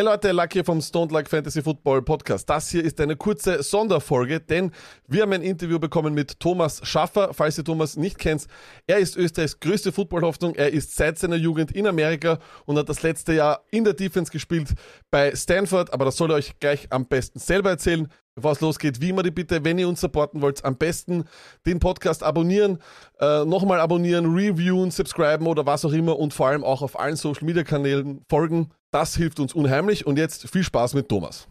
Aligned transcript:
Hey 0.00 0.06
Leute, 0.06 0.32
Luck 0.32 0.54
hier 0.54 0.64
vom 0.64 0.80
Stone 0.80 1.12
Like 1.12 1.28
Fantasy 1.28 1.60
Football 1.60 2.00
Podcast. 2.00 2.48
Das 2.48 2.70
hier 2.70 2.82
ist 2.82 2.98
eine 3.02 3.16
kurze 3.16 3.62
Sonderfolge, 3.62 4.40
denn 4.40 4.70
wir 5.06 5.20
haben 5.20 5.34
ein 5.34 5.42
Interview 5.42 5.78
bekommen 5.78 6.14
mit 6.14 6.40
Thomas 6.40 6.80
Schaffer. 6.84 7.34
Falls 7.34 7.58
ihr 7.58 7.64
Thomas 7.64 7.98
nicht 7.98 8.16
kennt, 8.16 8.46
er 8.86 8.96
ist 8.96 9.18
Österreichs 9.18 9.60
größte 9.60 9.92
Footballhoffnung. 9.92 10.54
Er 10.54 10.72
ist 10.72 10.96
seit 10.96 11.18
seiner 11.18 11.36
Jugend 11.36 11.72
in 11.72 11.86
Amerika 11.86 12.38
und 12.64 12.78
hat 12.78 12.88
das 12.88 13.02
letzte 13.02 13.34
Jahr 13.34 13.62
in 13.70 13.84
der 13.84 13.92
Defense 13.92 14.32
gespielt 14.32 14.70
bei 15.10 15.36
Stanford. 15.36 15.92
Aber 15.92 16.06
das 16.06 16.16
soll 16.16 16.30
er 16.30 16.36
euch 16.36 16.58
gleich 16.58 16.86
am 16.88 17.04
besten 17.04 17.38
selber 17.38 17.68
erzählen. 17.68 18.08
Bevor 18.34 18.52
es 18.52 18.62
losgeht, 18.62 19.02
wie 19.02 19.10
immer 19.10 19.22
die 19.22 19.30
Bitte, 19.30 19.62
wenn 19.66 19.78
ihr 19.78 19.86
uns 19.86 20.00
supporten 20.00 20.40
wollt, 20.40 20.64
am 20.64 20.78
besten 20.78 21.24
den 21.66 21.78
Podcast 21.78 22.22
abonnieren, 22.22 22.78
äh, 23.18 23.44
nochmal 23.44 23.80
abonnieren, 23.80 24.34
reviewen, 24.34 24.90
subscriben 24.90 25.46
oder 25.46 25.66
was 25.66 25.84
auch 25.84 25.92
immer 25.92 26.18
und 26.18 26.32
vor 26.32 26.46
allem 26.46 26.64
auch 26.64 26.80
auf 26.80 26.98
allen 26.98 27.16
Social 27.16 27.44
Media 27.44 27.64
Kanälen 27.64 28.22
folgen. 28.30 28.70
Das 28.92 29.14
hilft 29.14 29.38
uns 29.40 29.54
unheimlich 29.54 30.06
und 30.06 30.16
jetzt 30.18 30.48
viel 30.50 30.64
Spaß 30.64 30.94
mit 30.94 31.08
Thomas. 31.08 31.48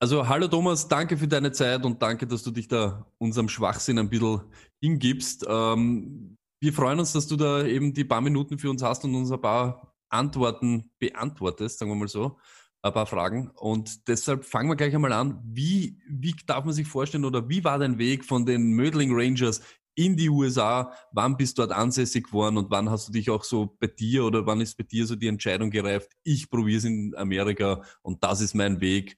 Also 0.00 0.26
hallo 0.26 0.48
Thomas, 0.48 0.88
danke 0.88 1.16
für 1.16 1.28
deine 1.28 1.52
Zeit 1.52 1.84
und 1.84 2.02
danke, 2.02 2.26
dass 2.26 2.42
du 2.42 2.50
dich 2.50 2.66
da 2.66 3.06
unserem 3.18 3.48
Schwachsinn 3.48 3.98
ein 3.98 4.10
bisschen 4.10 4.40
hingibst. 4.80 5.46
Ähm, 5.48 6.36
wir 6.60 6.72
freuen 6.72 6.98
uns, 6.98 7.12
dass 7.12 7.28
du 7.28 7.36
da 7.36 7.64
eben 7.64 7.94
die 7.94 8.04
paar 8.04 8.20
Minuten 8.20 8.58
für 8.58 8.68
uns 8.68 8.82
hast 8.82 9.04
und 9.04 9.14
uns 9.14 9.30
ein 9.30 9.40
paar 9.40 9.94
Antworten 10.10 10.90
beantwortest, 10.98 11.78
sagen 11.78 11.90
wir 11.90 11.96
mal 11.96 12.08
so, 12.08 12.36
ein 12.82 12.92
paar 12.92 13.06
Fragen. 13.06 13.50
Und 13.54 14.08
deshalb 14.08 14.44
fangen 14.44 14.68
wir 14.68 14.76
gleich 14.76 14.94
einmal 14.94 15.12
an. 15.12 15.40
Wie, 15.44 15.98
wie 16.08 16.34
darf 16.46 16.64
man 16.64 16.74
sich 16.74 16.88
vorstellen 16.88 17.24
oder 17.24 17.48
wie 17.48 17.64
war 17.64 17.78
dein 17.78 17.98
Weg 17.98 18.24
von 18.24 18.44
den 18.44 18.72
Mödling 18.72 19.10
Rangers 19.14 19.62
in 19.94 20.16
die 20.16 20.28
USA. 20.28 20.92
Wann 21.12 21.36
bist 21.36 21.58
du 21.58 21.62
dort 21.62 21.72
ansässig 21.72 22.26
geworden 22.26 22.56
und 22.56 22.70
wann 22.70 22.90
hast 22.90 23.08
du 23.08 23.12
dich 23.12 23.30
auch 23.30 23.44
so 23.44 23.76
bei 23.78 23.86
dir 23.86 24.24
oder 24.24 24.46
wann 24.46 24.60
ist 24.60 24.76
bei 24.76 24.84
dir 24.84 25.06
so 25.06 25.16
die 25.16 25.28
Entscheidung 25.28 25.70
gereift, 25.70 26.10
ich 26.24 26.50
probiere 26.50 26.78
es 26.78 26.84
in 26.84 27.14
Amerika 27.16 27.82
und 28.02 28.22
das 28.24 28.40
ist 28.40 28.54
mein 28.54 28.80
Weg 28.80 29.16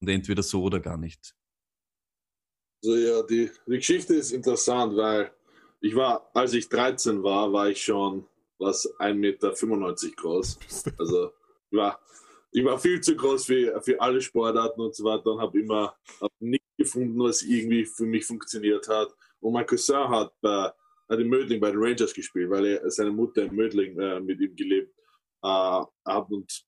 und 0.00 0.08
entweder 0.08 0.42
so 0.42 0.62
oder 0.62 0.80
gar 0.80 0.96
nicht? 0.96 1.34
Also 2.82 2.96
ja, 2.96 3.22
die, 3.22 3.50
die 3.66 3.76
Geschichte 3.76 4.14
ist 4.14 4.32
interessant, 4.32 4.96
weil 4.96 5.32
ich 5.80 5.94
war, 5.94 6.30
als 6.34 6.52
ich 6.52 6.68
13 6.68 7.22
war, 7.22 7.52
war 7.52 7.68
ich 7.68 7.82
schon 7.82 8.26
was 8.58 8.86
1,95 8.98 9.14
Meter 9.14 9.52
groß. 10.16 10.58
Also 10.98 11.32
ich 11.70 11.76
war, 11.76 12.00
ich 12.52 12.64
war 12.64 12.78
viel 12.78 13.00
zu 13.00 13.16
groß 13.16 13.46
für, 13.46 13.80
für 13.82 14.00
alle 14.00 14.20
Sportarten 14.20 14.80
und 14.80 14.94
so 14.94 15.04
weiter 15.04 15.32
und 15.32 15.40
habe 15.40 15.58
immer 15.58 15.94
hab 16.20 16.30
nichts 16.40 16.66
gefunden, 16.76 17.18
was 17.18 17.42
irgendwie 17.42 17.84
für 17.84 18.06
mich 18.06 18.24
funktioniert 18.24 18.86
hat. 18.88 19.14
Und 19.44 19.52
mein 19.52 19.66
Cousin 19.66 20.08
hat, 20.08 20.32
bei, 20.40 20.72
hat 21.08 21.20
in 21.20 21.28
Mödling 21.28 21.60
bei 21.60 21.70
den 21.70 21.78
Rangers 21.78 22.14
gespielt, 22.14 22.48
weil 22.48 22.64
er, 22.64 22.90
seine 22.90 23.10
Mutter 23.10 23.42
in 23.42 23.54
Mödling 23.54 23.98
äh, 24.00 24.18
mit 24.18 24.40
ihm 24.40 24.56
gelebt 24.56 24.94
äh, 25.42 25.46
hat. 26.06 26.30
Und 26.30 26.64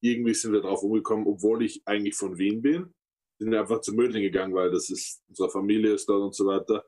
irgendwie 0.00 0.34
sind 0.34 0.52
wir 0.52 0.60
drauf 0.60 0.82
umgekommen, 0.82 1.26
obwohl 1.26 1.62
ich 1.62 1.80
eigentlich 1.84 2.16
von 2.16 2.36
Wien 2.36 2.60
bin, 2.60 2.92
sind 3.38 3.52
wir 3.52 3.60
einfach 3.60 3.80
zu 3.80 3.94
Mödling 3.94 4.24
gegangen, 4.24 4.54
weil 4.54 4.72
das 4.72 4.90
ist, 4.90 5.22
unsere 5.28 5.50
Familie 5.50 5.92
ist 5.92 6.08
dort 6.08 6.22
und 6.22 6.34
so 6.34 6.46
weiter. 6.46 6.84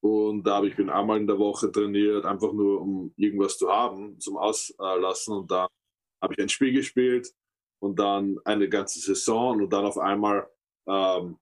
Und 0.00 0.42
da 0.44 0.56
habe 0.56 0.68
ich 0.68 0.74
bin 0.74 0.90
einmal 0.90 1.20
in 1.20 1.28
der 1.28 1.38
Woche 1.38 1.70
trainiert, 1.70 2.24
einfach 2.24 2.52
nur 2.52 2.80
um 2.80 3.14
irgendwas 3.16 3.58
zu 3.58 3.68
haben, 3.68 4.18
zum 4.18 4.36
Auslassen. 4.36 5.32
Und 5.32 5.50
da 5.50 5.68
habe 6.20 6.34
ich 6.34 6.40
ein 6.40 6.48
Spiel 6.48 6.72
gespielt 6.72 7.32
und 7.80 8.00
dann 8.00 8.38
eine 8.44 8.68
ganze 8.68 8.98
Saison 8.98 9.62
und 9.62 9.72
dann 9.72 9.84
auf 9.84 9.98
einmal 9.98 10.48
ähm, 10.88 11.38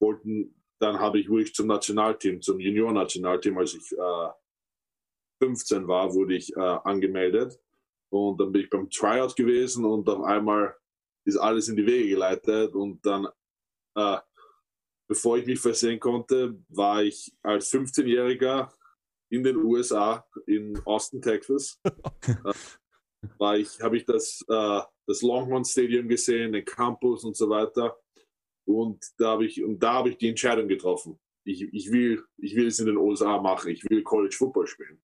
wollten 0.00 0.57
dann 0.80 0.98
habe 0.98 1.20
ich, 1.20 1.28
wurde 1.28 1.44
ich 1.44 1.54
zum 1.54 1.66
Nationalteam, 1.66 2.40
zum 2.40 2.60
Junior-Nationalteam, 2.60 3.58
als 3.58 3.74
ich 3.74 3.92
äh, 3.92 4.28
15 5.42 5.86
war, 5.86 6.12
wurde 6.14 6.36
ich 6.36 6.54
äh, 6.56 6.60
angemeldet. 6.60 7.58
Und 8.10 8.40
dann 8.40 8.52
bin 8.52 8.62
ich 8.62 8.70
beim 8.70 8.88
Tryout 8.90 9.34
gewesen 9.36 9.84
und 9.84 10.08
auf 10.08 10.24
einmal 10.24 10.74
ist 11.24 11.36
alles 11.36 11.68
in 11.68 11.76
die 11.76 11.86
Wege 11.86 12.10
geleitet. 12.10 12.74
Und 12.74 13.04
dann, 13.04 13.28
äh, 13.96 14.18
bevor 15.08 15.38
ich 15.38 15.46
mich 15.46 15.60
versehen 15.60 16.00
konnte, 16.00 16.58
war 16.68 17.02
ich 17.02 17.32
als 17.42 17.72
15-Jähriger 17.72 18.72
in 19.30 19.42
den 19.42 19.56
USA, 19.56 20.26
in 20.46 20.80
Austin, 20.86 21.20
Texas. 21.20 21.78
äh, 21.84 22.52
war 23.36 23.58
ich, 23.58 23.80
habe 23.80 23.96
ich 23.96 24.04
das, 24.06 24.44
äh, 24.48 24.80
das 25.06 25.22
Longhorn 25.22 25.64
Stadium 25.64 26.08
gesehen, 26.08 26.52
den 26.52 26.64
Campus 26.64 27.24
und 27.24 27.36
so 27.36 27.48
weiter. 27.50 27.98
Und 28.68 29.02
da 29.16 29.30
habe 29.30 29.46
ich, 29.46 29.64
und 29.64 29.82
ich 30.08 30.18
die 30.18 30.28
Entscheidung 30.28 30.68
getroffen. 30.68 31.18
Ich, 31.44 31.62
ich, 31.62 31.90
will, 31.90 32.22
ich 32.36 32.54
will 32.54 32.66
es 32.66 32.78
in 32.78 32.84
den 32.84 32.98
USA 32.98 33.40
machen. 33.40 33.70
Ich 33.70 33.82
will 33.88 34.02
College 34.02 34.36
Football 34.36 34.66
spielen. 34.66 35.00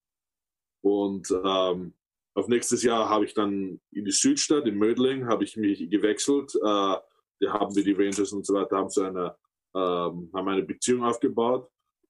Und 0.83 1.31
ähm, 1.31 1.95
auf 2.35 2.47
nächstes 2.47 2.83
Jahr 2.83 3.09
habe 3.09 3.25
ich 3.25 3.33
dann 3.33 3.81
in 3.91 4.05
die 4.05 4.11
Südstadt, 4.11 4.67
in 4.67 4.77
Mödling, 4.77 5.25
habe 5.25 5.43
ich 5.45 5.57
mich 5.57 5.89
gewechselt. 5.89 6.53
Äh, 6.53 6.59
da 6.61 7.01
haben 7.41 7.75
wir 7.75 7.83
die 7.83 7.93
Rangers 7.93 8.31
und 8.33 8.45
so 8.45 8.53
weiter, 8.53 8.77
haben 8.77 8.89
so 8.91 9.01
eine, 9.01 9.35
ähm, 9.73 10.29
haben 10.31 10.47
eine 10.47 10.63
Beziehung 10.63 11.03
aufgebaut. 11.03 11.67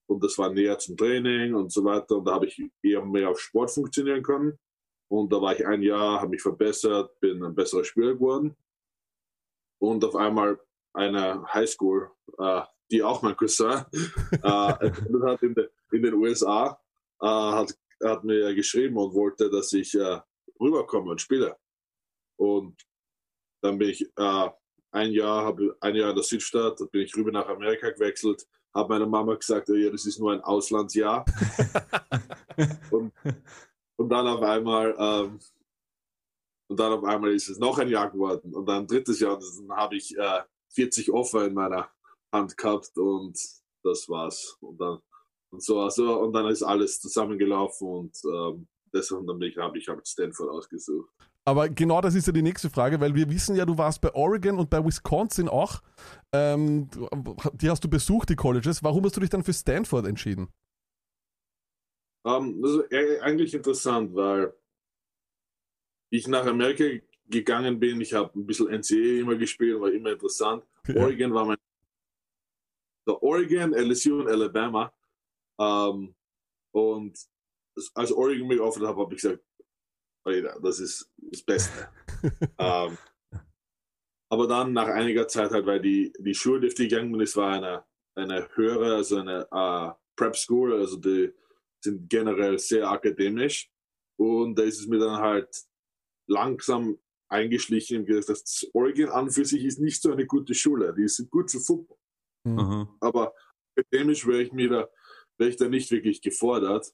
Und 0.07 0.21
das 0.25 0.37
war 0.37 0.51
näher 0.51 0.77
zum 0.77 0.97
Training 0.97 1.55
und 1.55 1.71
so 1.71 1.85
weiter. 1.85 2.17
Und 2.17 2.25
da 2.25 2.33
habe 2.33 2.47
ich 2.47 2.61
eher 2.83 3.05
mehr 3.05 3.29
auf 3.29 3.39
Sport 3.39 3.71
funktionieren 3.71 4.23
können. 4.23 4.59
Und 5.09 5.31
da 5.31 5.41
war 5.41 5.55
ich 5.55 5.65
ein 5.65 5.81
Jahr, 5.83 6.19
habe 6.19 6.31
mich 6.31 6.41
verbessert, 6.41 7.17
bin 7.21 7.41
ein 7.41 7.55
besserer 7.55 7.85
Spieler 7.85 8.13
geworden. 8.13 8.57
Und 9.79 10.03
auf 10.03 10.17
einmal 10.17 10.59
einer 10.95 11.45
Highschool, 11.53 12.11
äh, 12.37 12.61
die 12.91 13.03
auch 13.03 13.21
mein 13.21 13.35
Cousin 13.35 13.85
äh, 14.31 14.39
hat 14.41 15.41
in, 15.41 15.53
de, 15.53 15.69
in, 15.91 16.03
den 16.03 16.13
USA, 16.13 16.79
äh, 17.21 17.27
hat, 17.27 17.77
hat 18.03 18.23
mir 18.23 18.53
geschrieben 18.53 18.97
und 18.97 19.13
wollte, 19.13 19.49
dass 19.49 19.73
ich 19.73 19.95
äh, 19.95 20.19
rüberkomme 20.59 21.11
und 21.11 21.21
spiele. 21.21 21.57
Und 22.37 22.75
dann 23.61 23.77
bin 23.77 23.89
ich 23.89 24.01
äh, 24.15 24.49
ein 24.91 25.11
Jahr, 25.11 25.45
habe 25.45 25.75
ein 25.81 25.95
Jahr 25.95 26.09
in 26.11 26.15
der 26.15 26.23
Südstadt, 26.23 26.79
bin 26.91 27.01
ich 27.01 27.15
rüber 27.15 27.31
nach 27.31 27.47
Amerika 27.47 27.89
gewechselt, 27.89 28.45
habe 28.73 28.89
meiner 28.89 29.07
Mama 29.07 29.35
gesagt, 29.35 29.69
ja, 29.69 29.89
das 29.89 30.05
ist 30.05 30.19
nur 30.19 30.33
ein 30.33 30.41
Auslandsjahr. 30.41 31.25
und, 32.91 33.13
und 33.95 34.09
dann 34.09 34.27
auf 34.27 34.41
einmal 34.41 34.95
ähm, 34.97 35.39
und 36.67 36.79
dann 36.79 36.93
auf 36.93 37.03
einmal 37.03 37.31
ist 37.31 37.49
es 37.49 37.59
noch 37.59 37.77
ein 37.77 37.89
Jahr 37.89 38.09
geworden 38.09 38.53
und 38.53 38.65
dann 38.65 38.83
ein 38.83 38.87
drittes 38.87 39.19
Jahr 39.19 39.35
und 39.35 39.43
dann 39.69 39.77
habe 39.77 39.95
ich 39.95 40.17
äh, 40.17 40.41
40 40.73 41.11
Offer 41.11 41.45
in 41.45 41.53
meiner 41.53 41.89
Hand 42.31 42.57
gehabt 42.57 42.97
und 42.97 43.37
das 43.83 44.09
war's. 44.09 44.57
Und 44.61 44.79
dann, 44.79 44.99
und 45.51 45.63
so, 45.63 45.79
also, 45.79 46.19
und 46.19 46.33
dann 46.33 46.47
ist 46.47 46.63
alles 46.63 46.99
zusammengelaufen 46.99 47.87
und 47.87 48.17
ähm, 48.25 48.67
deshalb 48.93 49.27
habe 49.27 49.47
ich, 49.47 49.87
hab 49.87 49.95
halt 49.95 50.07
Stanford 50.07 50.49
ausgesucht. 50.49 51.09
Aber 51.47 51.69
genau 51.69 52.01
das 52.01 52.15
ist 52.15 52.25
ja 52.25 52.33
die 52.33 52.41
nächste 52.41 52.71
Frage, 52.71 52.99
weil 52.99 53.13
wir 53.13 53.29
wissen 53.29 53.55
ja, 53.55 53.65
du 53.65 53.77
warst 53.77 54.01
bei 54.01 54.13
Oregon 54.15 54.57
und 54.57 54.71
bei 54.71 54.83
Wisconsin 54.83 55.47
auch. 55.47 55.81
Ähm, 56.33 56.89
die 57.53 57.69
hast 57.69 57.83
du 57.83 57.87
besucht, 57.87 58.29
die 58.29 58.35
Colleges. 58.35 58.83
Warum 58.83 59.03
hast 59.05 59.15
du 59.15 59.21
dich 59.21 59.29
dann 59.29 59.43
für 59.43 59.53
Stanford 59.53 60.07
entschieden? 60.07 60.47
Um, 62.23 62.55
ähm, 62.55 62.61
das 62.63 62.71
ist 62.71 63.21
eigentlich 63.21 63.53
interessant, 63.53 64.15
weil 64.15 64.51
ich 66.09 66.27
nach 66.27 66.47
Amerika 66.47 66.83
gegangen 67.27 67.79
bin. 67.79 68.01
Ich 68.01 68.13
habe 68.13 68.37
ein 68.37 68.45
bisschen 68.45 68.67
NCAA 68.67 69.21
immer 69.21 69.35
gespielt, 69.35 69.79
war 69.79 69.91
immer 69.91 70.11
interessant. 70.11 70.63
Ja. 70.87 71.03
Oregon 71.03 71.33
war 71.33 71.45
mein. 71.45 71.57
So 73.07 73.21
Oregon, 73.21 73.73
LSU 73.73 74.21
und 74.21 74.27
Alabama. 74.27 74.93
Ähm, 75.59 76.15
und 76.71 77.17
als 77.93 78.11
Oregon 78.11 78.47
mich 78.47 78.57
geoffert 78.57 78.83
hat, 78.83 78.95
habe 78.95 79.13
ich 79.13 79.21
gesagt, 79.21 79.43
das 80.61 80.79
ist 80.79 81.11
das 81.17 81.43
Beste. 81.43 81.89
ähm, 82.57 82.97
aber 84.29 84.47
dann 84.47 84.73
nach 84.73 84.87
einiger 84.87 85.27
Zeit 85.27 85.51
halt, 85.51 85.65
weil 85.65 85.81
die, 85.81 86.11
die 86.19 86.33
Schule, 86.33 86.61
die 86.61 86.67
ich 86.67 86.75
gegangen 86.75 87.11
bin, 87.11 87.21
es 87.21 87.35
war 87.35 87.53
eine, 87.53 87.85
eine 88.15 88.49
höhere, 88.55 88.95
also 88.95 89.17
eine 89.17 89.47
uh, 89.51 89.93
Prep 90.15 90.35
School, 90.35 90.73
also 90.73 90.97
die 90.97 91.31
sind 91.83 92.09
generell 92.09 92.57
sehr 92.57 92.89
akademisch. 92.89 93.69
Und 94.17 94.57
da 94.57 94.63
ist 94.63 94.79
es 94.79 94.87
mir 94.87 94.99
dann 94.99 95.21
halt 95.21 95.63
langsam 96.27 96.97
eingeschlichen 97.35 98.05
dass 98.05 98.67
Oregon 98.73 99.09
an 99.09 99.29
für 99.29 99.45
sich 99.45 99.63
ist 99.63 99.79
nicht 99.79 100.01
so 100.01 100.11
eine 100.11 100.25
gute 100.25 100.53
Schule. 100.53 100.93
Die 100.93 101.07
sind 101.07 101.29
gut 101.29 101.51
für 101.51 101.59
Football. 101.59 101.97
Mhm. 102.45 102.87
Aber 102.99 103.33
akademisch 103.75 104.25
wäre 104.25 104.41
ich 104.41 104.51
mir 104.51 104.69
da, 104.69 104.89
wäre 105.37 105.49
ich 105.49 105.57
da 105.57 105.67
nicht 105.67 105.91
wirklich 105.91 106.21
gefordert. 106.21 106.93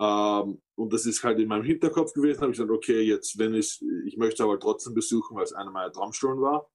Ähm, 0.00 0.62
und 0.74 0.92
das 0.92 1.06
ist 1.06 1.22
halt 1.22 1.38
in 1.38 1.48
meinem 1.48 1.64
Hinterkopf 1.64 2.12
gewesen. 2.12 2.40
habe 2.40 2.52
ich 2.52 2.58
gesagt, 2.58 2.70
okay, 2.70 3.00
jetzt, 3.02 3.38
wenn 3.38 3.54
ich, 3.54 3.82
ich 4.06 4.16
möchte 4.16 4.42
aber 4.42 4.58
trotzdem 4.58 4.94
besuchen, 4.94 5.36
weil 5.36 5.44
es 5.44 5.52
einer 5.52 5.70
meiner 5.70 5.92
Traumschulen 5.92 6.40
war. 6.40 6.70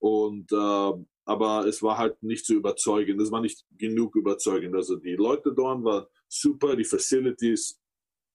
Und, 0.00 0.50
äh, 0.52 1.04
aber 1.26 1.66
es 1.66 1.82
war 1.82 1.98
halt 1.98 2.22
nicht 2.22 2.46
so 2.46 2.54
überzeugend. 2.54 3.20
Das 3.20 3.30
war 3.30 3.40
nicht 3.40 3.64
genug 3.76 4.16
überzeugend. 4.16 4.74
Also 4.74 4.96
die 4.96 5.16
Leute 5.16 5.52
dort 5.52 5.84
waren 5.84 6.06
super, 6.28 6.74
die 6.74 6.84
Facilities 6.84 7.78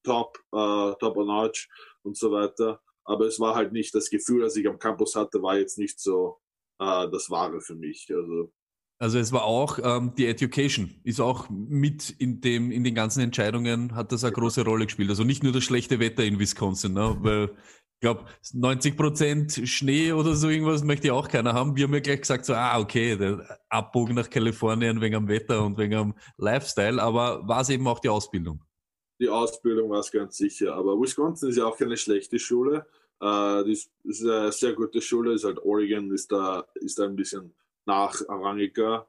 top, 0.03 0.37
äh, 0.51 0.93
top 0.99 1.17
on 1.17 1.29
arch 1.29 1.67
und 2.03 2.15
so 2.15 2.31
weiter 2.31 2.81
aber 3.05 3.27
es 3.27 3.39
war 3.39 3.55
halt 3.55 3.71
nicht 3.71 3.93
das 3.95 4.09
Gefühl, 4.09 4.41
das 4.41 4.55
ich 4.55 4.67
am 4.67 4.79
Campus 4.79 5.15
hatte, 5.15 5.41
war 5.41 5.57
jetzt 5.57 5.77
nicht 5.77 5.99
so 5.99 6.37
äh, 6.79 7.09
das 7.09 7.29
Wahre 7.29 7.61
für 7.61 7.75
mich. 7.75 8.07
Also, 8.13 8.51
also 8.97 9.19
es 9.19 9.31
war 9.31 9.43
auch 9.43 9.79
ähm, 9.81 10.13
die 10.17 10.25
Education 10.25 10.99
ist 11.03 11.19
auch 11.19 11.49
mit 11.49 12.09
in 12.09 12.41
dem 12.41 12.71
in 12.71 12.83
den 12.83 12.95
ganzen 12.95 13.21
Entscheidungen 13.21 13.93
hat 13.95 14.11
das 14.11 14.23
eine 14.23 14.33
große 14.33 14.63
Rolle 14.63 14.85
gespielt. 14.85 15.09
Also 15.09 15.23
nicht 15.23 15.43
nur 15.43 15.53
das 15.53 15.63
schlechte 15.63 15.99
Wetter 15.99 16.23
in 16.23 16.39
Wisconsin, 16.39 16.93
ne? 16.93 17.15
weil 17.19 17.49
ich 17.95 18.01
glaube, 18.01 18.25
90 18.53 18.97
Prozent 18.97 19.61
Schnee 19.65 20.11
oder 20.11 20.35
so 20.35 20.49
irgendwas 20.49 20.83
möchte 20.83 21.13
auch 21.13 21.29
keiner 21.29 21.53
haben. 21.53 21.77
Wir 21.77 21.85
haben 21.85 21.93
ja 21.93 22.01
gleich 22.01 22.21
gesagt, 22.21 22.45
so, 22.45 22.53
ah, 22.53 22.77
okay, 22.77 23.15
der 23.15 23.59
Abbogen 23.69 24.15
nach 24.15 24.29
Kalifornien 24.29 24.99
wegen 24.99 25.15
am 25.15 25.27
Wetter 25.29 25.63
und 25.65 25.77
wegen 25.77 25.95
am 25.95 26.13
Lifestyle, 26.37 27.01
aber 27.01 27.47
war 27.47 27.61
es 27.61 27.69
eben 27.69 27.87
auch 27.87 27.99
die 27.99 28.09
Ausbildung? 28.09 28.61
Die 29.19 29.29
Ausbildung 29.29 29.89
war 29.89 29.99
es 29.99 30.11
ganz 30.11 30.37
sicher, 30.37 30.75
aber 30.75 30.99
Wisconsin 30.99 31.49
ist 31.49 31.57
ja 31.57 31.65
auch 31.65 31.77
keine 31.77 31.97
schlechte 31.97 32.37
Schule. 32.37 32.85
Äh, 33.21 33.63
die 33.63 33.71
ist, 33.71 33.91
ist 34.03 34.25
eine 34.25 34.51
sehr 34.51 34.73
gute 34.73 35.01
Schule, 35.01 35.33
ist 35.33 35.45
halt 35.45 35.59
Oregon, 35.59 36.11
ist 36.11 36.31
da, 36.31 36.67
ist 36.75 36.99
da 36.99 37.05
ein 37.05 37.15
bisschen 37.15 37.53
nachrangiger 37.85 39.07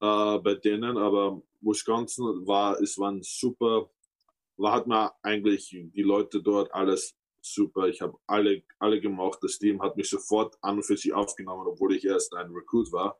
äh, 0.00 0.38
bei 0.38 0.54
denen, 0.54 0.96
aber 0.96 1.42
Wisconsin 1.60 2.46
war, 2.46 2.80
es 2.80 2.98
waren 2.98 3.22
super, 3.22 3.90
war 4.56 4.72
hat 4.72 4.86
man 4.86 5.10
eigentlich 5.22 5.68
die 5.70 6.02
Leute 6.02 6.42
dort 6.42 6.72
alles 6.72 7.14
super. 7.44 7.88
Ich 7.88 8.00
habe 8.00 8.16
alle, 8.26 8.62
alle 8.78 9.00
gemacht. 9.00 9.38
Das 9.42 9.58
Team 9.58 9.82
hat 9.82 9.96
mich 9.96 10.08
sofort 10.08 10.56
an 10.62 10.76
und 10.76 10.82
für 10.82 10.96
sich 10.96 11.12
aufgenommen, 11.12 11.66
obwohl 11.66 11.94
ich 11.94 12.04
erst 12.04 12.34
ein 12.34 12.50
Recruit 12.50 12.90
war. 12.92 13.18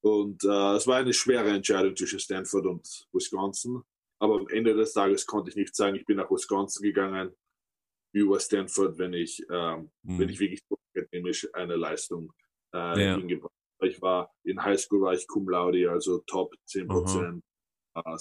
Und 0.00 0.44
äh, 0.44 0.74
es 0.74 0.86
war 0.86 0.96
eine 0.96 1.12
schwere 1.12 1.50
Entscheidung 1.50 1.96
zwischen 1.96 2.20
Stanford 2.20 2.66
und 2.66 3.08
Wisconsin. 3.12 3.82
Aber 4.24 4.40
am 4.40 4.48
Ende 4.48 4.74
des 4.74 4.94
Tages 4.94 5.26
konnte 5.26 5.50
ich 5.50 5.56
nicht 5.56 5.76
sagen, 5.76 5.96
ich 5.96 6.06
bin 6.06 6.16
nach 6.16 6.30
Wisconsin 6.30 6.82
gegangen 6.82 7.36
über 8.12 8.40
Stanford, 8.40 8.96
wenn 8.96 9.12
ich, 9.12 9.44
ähm, 9.50 9.90
mhm. 10.02 10.18
wenn 10.18 10.28
ich 10.30 10.40
wirklich 10.40 10.62
akademisch 10.96 11.46
eine 11.52 11.76
Leistung 11.76 12.32
äh, 12.72 13.04
ja. 13.04 13.16
hingebracht 13.16 13.52
habe. 13.78 13.90
Ich 13.90 14.00
war 14.00 14.32
in 14.44 14.62
Highschool 14.64 15.02
war 15.02 15.12
ich 15.12 15.26
Cum 15.26 15.46
Laude, 15.46 15.90
also 15.90 16.20
Top 16.20 16.54
10 16.64 16.88
Prozent. 16.88 17.44
Äh, 17.94 18.16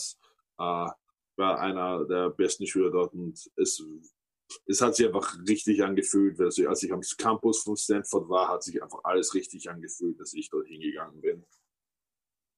war 0.57 1.59
einer 1.59 2.05
der 2.05 2.31
besten 2.31 2.67
Schüler 2.67 2.91
dort 2.91 3.13
und 3.13 3.39
es 3.55 3.81
es 4.65 4.81
hat 4.81 4.95
sich 4.95 5.07
einfach 5.07 5.37
richtig 5.47 5.83
angefühlt. 5.83 6.37
Also 6.41 6.67
als 6.67 6.83
ich 6.83 6.91
am 6.91 7.01
Campus 7.17 7.63
von 7.63 7.77
Stanford 7.77 8.27
war, 8.27 8.49
hat 8.49 8.61
sich 8.61 8.83
einfach 8.83 8.99
alles 9.05 9.33
richtig 9.33 9.69
angefühlt, 9.69 10.19
dass 10.19 10.33
ich 10.33 10.49
dort 10.49 10.67
hingegangen 10.67 11.21
bin. 11.21 11.45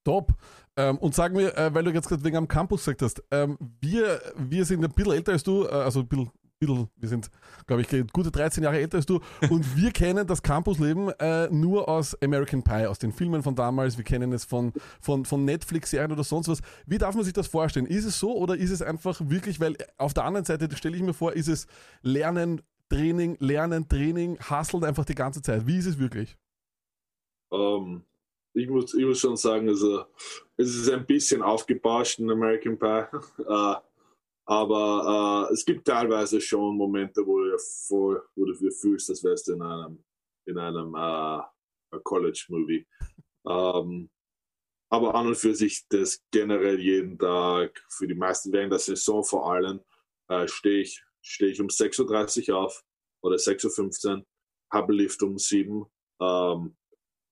Top. 0.05 0.31
Ähm, 0.77 0.97
und 0.99 1.13
sag 1.13 1.33
mir, 1.33 1.57
äh, 1.57 1.73
weil 1.73 1.83
du 1.83 1.91
jetzt 1.91 2.07
gerade 2.07 2.23
wegen 2.23 2.37
am 2.37 2.47
Campus 2.47 2.85
gesagt 2.85 3.01
hast, 3.01 3.23
ähm, 3.31 3.57
wir, 3.81 4.21
wir 4.37 4.63
sind 4.63 4.83
ein 4.83 4.91
bisschen 4.91 5.13
älter 5.13 5.33
als 5.33 5.43
du, 5.43 5.65
äh, 5.65 5.69
also 5.69 6.01
ein 6.01 6.07
bisschen 6.07 6.31
bisschen, 6.59 6.89
wir 6.95 7.09
sind, 7.09 7.29
glaube 7.67 7.81
ich, 7.81 8.13
gute 8.13 8.31
13 8.31 8.63
Jahre 8.63 8.79
älter 8.79 8.97
als 8.97 9.05
du 9.05 9.19
und 9.49 9.75
wir 9.75 9.91
kennen 9.91 10.25
das 10.25 10.41
Campusleben 10.41 11.09
äh, 11.19 11.49
nur 11.49 11.89
aus 11.89 12.19
American 12.21 12.63
Pie, 12.63 12.87
aus 12.87 12.99
den 12.99 13.11
Filmen 13.11 13.43
von 13.43 13.55
damals, 13.55 13.97
wir 13.97 14.03
kennen 14.03 14.31
es 14.33 14.45
von, 14.45 14.73
von, 15.01 15.25
von 15.25 15.45
Netflix-Serien 15.45 16.11
oder 16.11 16.23
sonst 16.23 16.47
was. 16.47 16.61
Wie 16.85 16.97
darf 16.97 17.15
man 17.15 17.23
sich 17.23 17.33
das 17.33 17.47
vorstellen? 17.47 17.85
Ist 17.85 18.05
es 18.05 18.19
so 18.19 18.35
oder 18.35 18.55
ist 18.55 18.71
es 18.71 18.81
einfach 18.81 19.19
wirklich, 19.21 19.59
weil 19.59 19.75
auf 19.97 20.13
der 20.13 20.25
anderen 20.25 20.45
Seite 20.45 20.73
stelle 20.75 20.95
ich 20.95 21.03
mir 21.03 21.13
vor, 21.13 21.33
ist 21.33 21.47
es 21.47 21.67
Lernen, 22.01 22.61
Training, 22.89 23.37
Lernen, 23.39 23.87
Training, 23.87 24.37
hustelt 24.49 24.83
einfach 24.83 25.05
die 25.05 25.15
ganze 25.15 25.41
Zeit. 25.41 25.67
Wie 25.67 25.77
ist 25.77 25.85
es 25.85 25.97
wirklich? 25.97 26.37
Um, 27.49 27.59
ähm, 27.61 28.03
ich, 28.55 28.67
muss, 28.67 28.93
ich 28.93 29.05
muss 29.05 29.19
schon 29.19 29.37
sagen, 29.37 29.69
also, 29.69 30.05
es 30.57 30.75
ist 30.75 30.89
ein 30.89 31.05
bisschen 31.05 31.41
aufgebauscht 31.41 32.19
in 32.19 32.31
American 32.31 32.77
Pie. 32.77 33.05
uh, 33.39 33.75
Aber 34.45 35.47
äh, 35.49 35.53
es 35.53 35.65
gibt 35.65 35.87
teilweise 35.87 36.39
schon 36.39 36.77
Momente, 36.77 37.25
wo 37.25 37.39
du, 37.39 37.57
vor, 37.57 38.23
wo 38.35 38.45
du 38.45 38.53
fühlst, 38.71 39.09
als 39.09 39.23
wärst 39.23 39.47
du 39.47 39.53
in 39.53 39.61
einem, 39.61 40.03
in 40.45 40.57
einem 40.57 40.93
äh, 40.95 41.99
College-Movie. 42.03 42.85
Ähm, 43.47 44.09
aber 44.91 45.15
an 45.15 45.27
und 45.27 45.35
für 45.35 45.55
sich, 45.55 45.87
das 45.89 46.23
generell 46.31 46.79
jeden 46.79 47.17
Tag, 47.17 47.83
für 47.89 48.07
die 48.07 48.13
meisten 48.13 48.53
während 48.53 48.71
der 48.71 48.79
Saison 48.79 49.23
vor 49.23 49.51
allem, 49.51 49.81
äh, 50.29 50.47
stehe 50.47 50.81
ich, 50.81 51.03
steh 51.21 51.47
ich 51.47 51.59
um 51.59 51.67
6.30 51.67 52.51
Uhr 52.51 52.59
auf 52.59 52.83
oder 53.23 53.37
6.15 53.37 54.17
Uhr, 54.17 54.25
habe 54.71 54.93
Lift 54.93 55.23
um 55.23 55.39
7 55.39 55.85
ähm, 56.21 56.77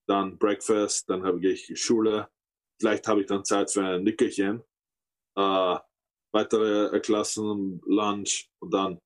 dann 0.07 0.37
Breakfast, 0.37 1.09
dann 1.09 1.23
habe 1.23 1.45
ich 1.47 1.71
Schule, 1.79 2.29
vielleicht 2.79 3.07
habe 3.07 3.21
ich 3.21 3.27
dann 3.27 3.45
Zeit 3.45 3.71
für 3.71 3.83
ein 3.83 4.03
Nickerchen. 4.03 4.61
Äh, 5.35 5.77
weitere 6.31 6.99
Klassen, 6.99 7.81
Lunch 7.85 8.49
und 8.59 8.73
dann 8.73 8.99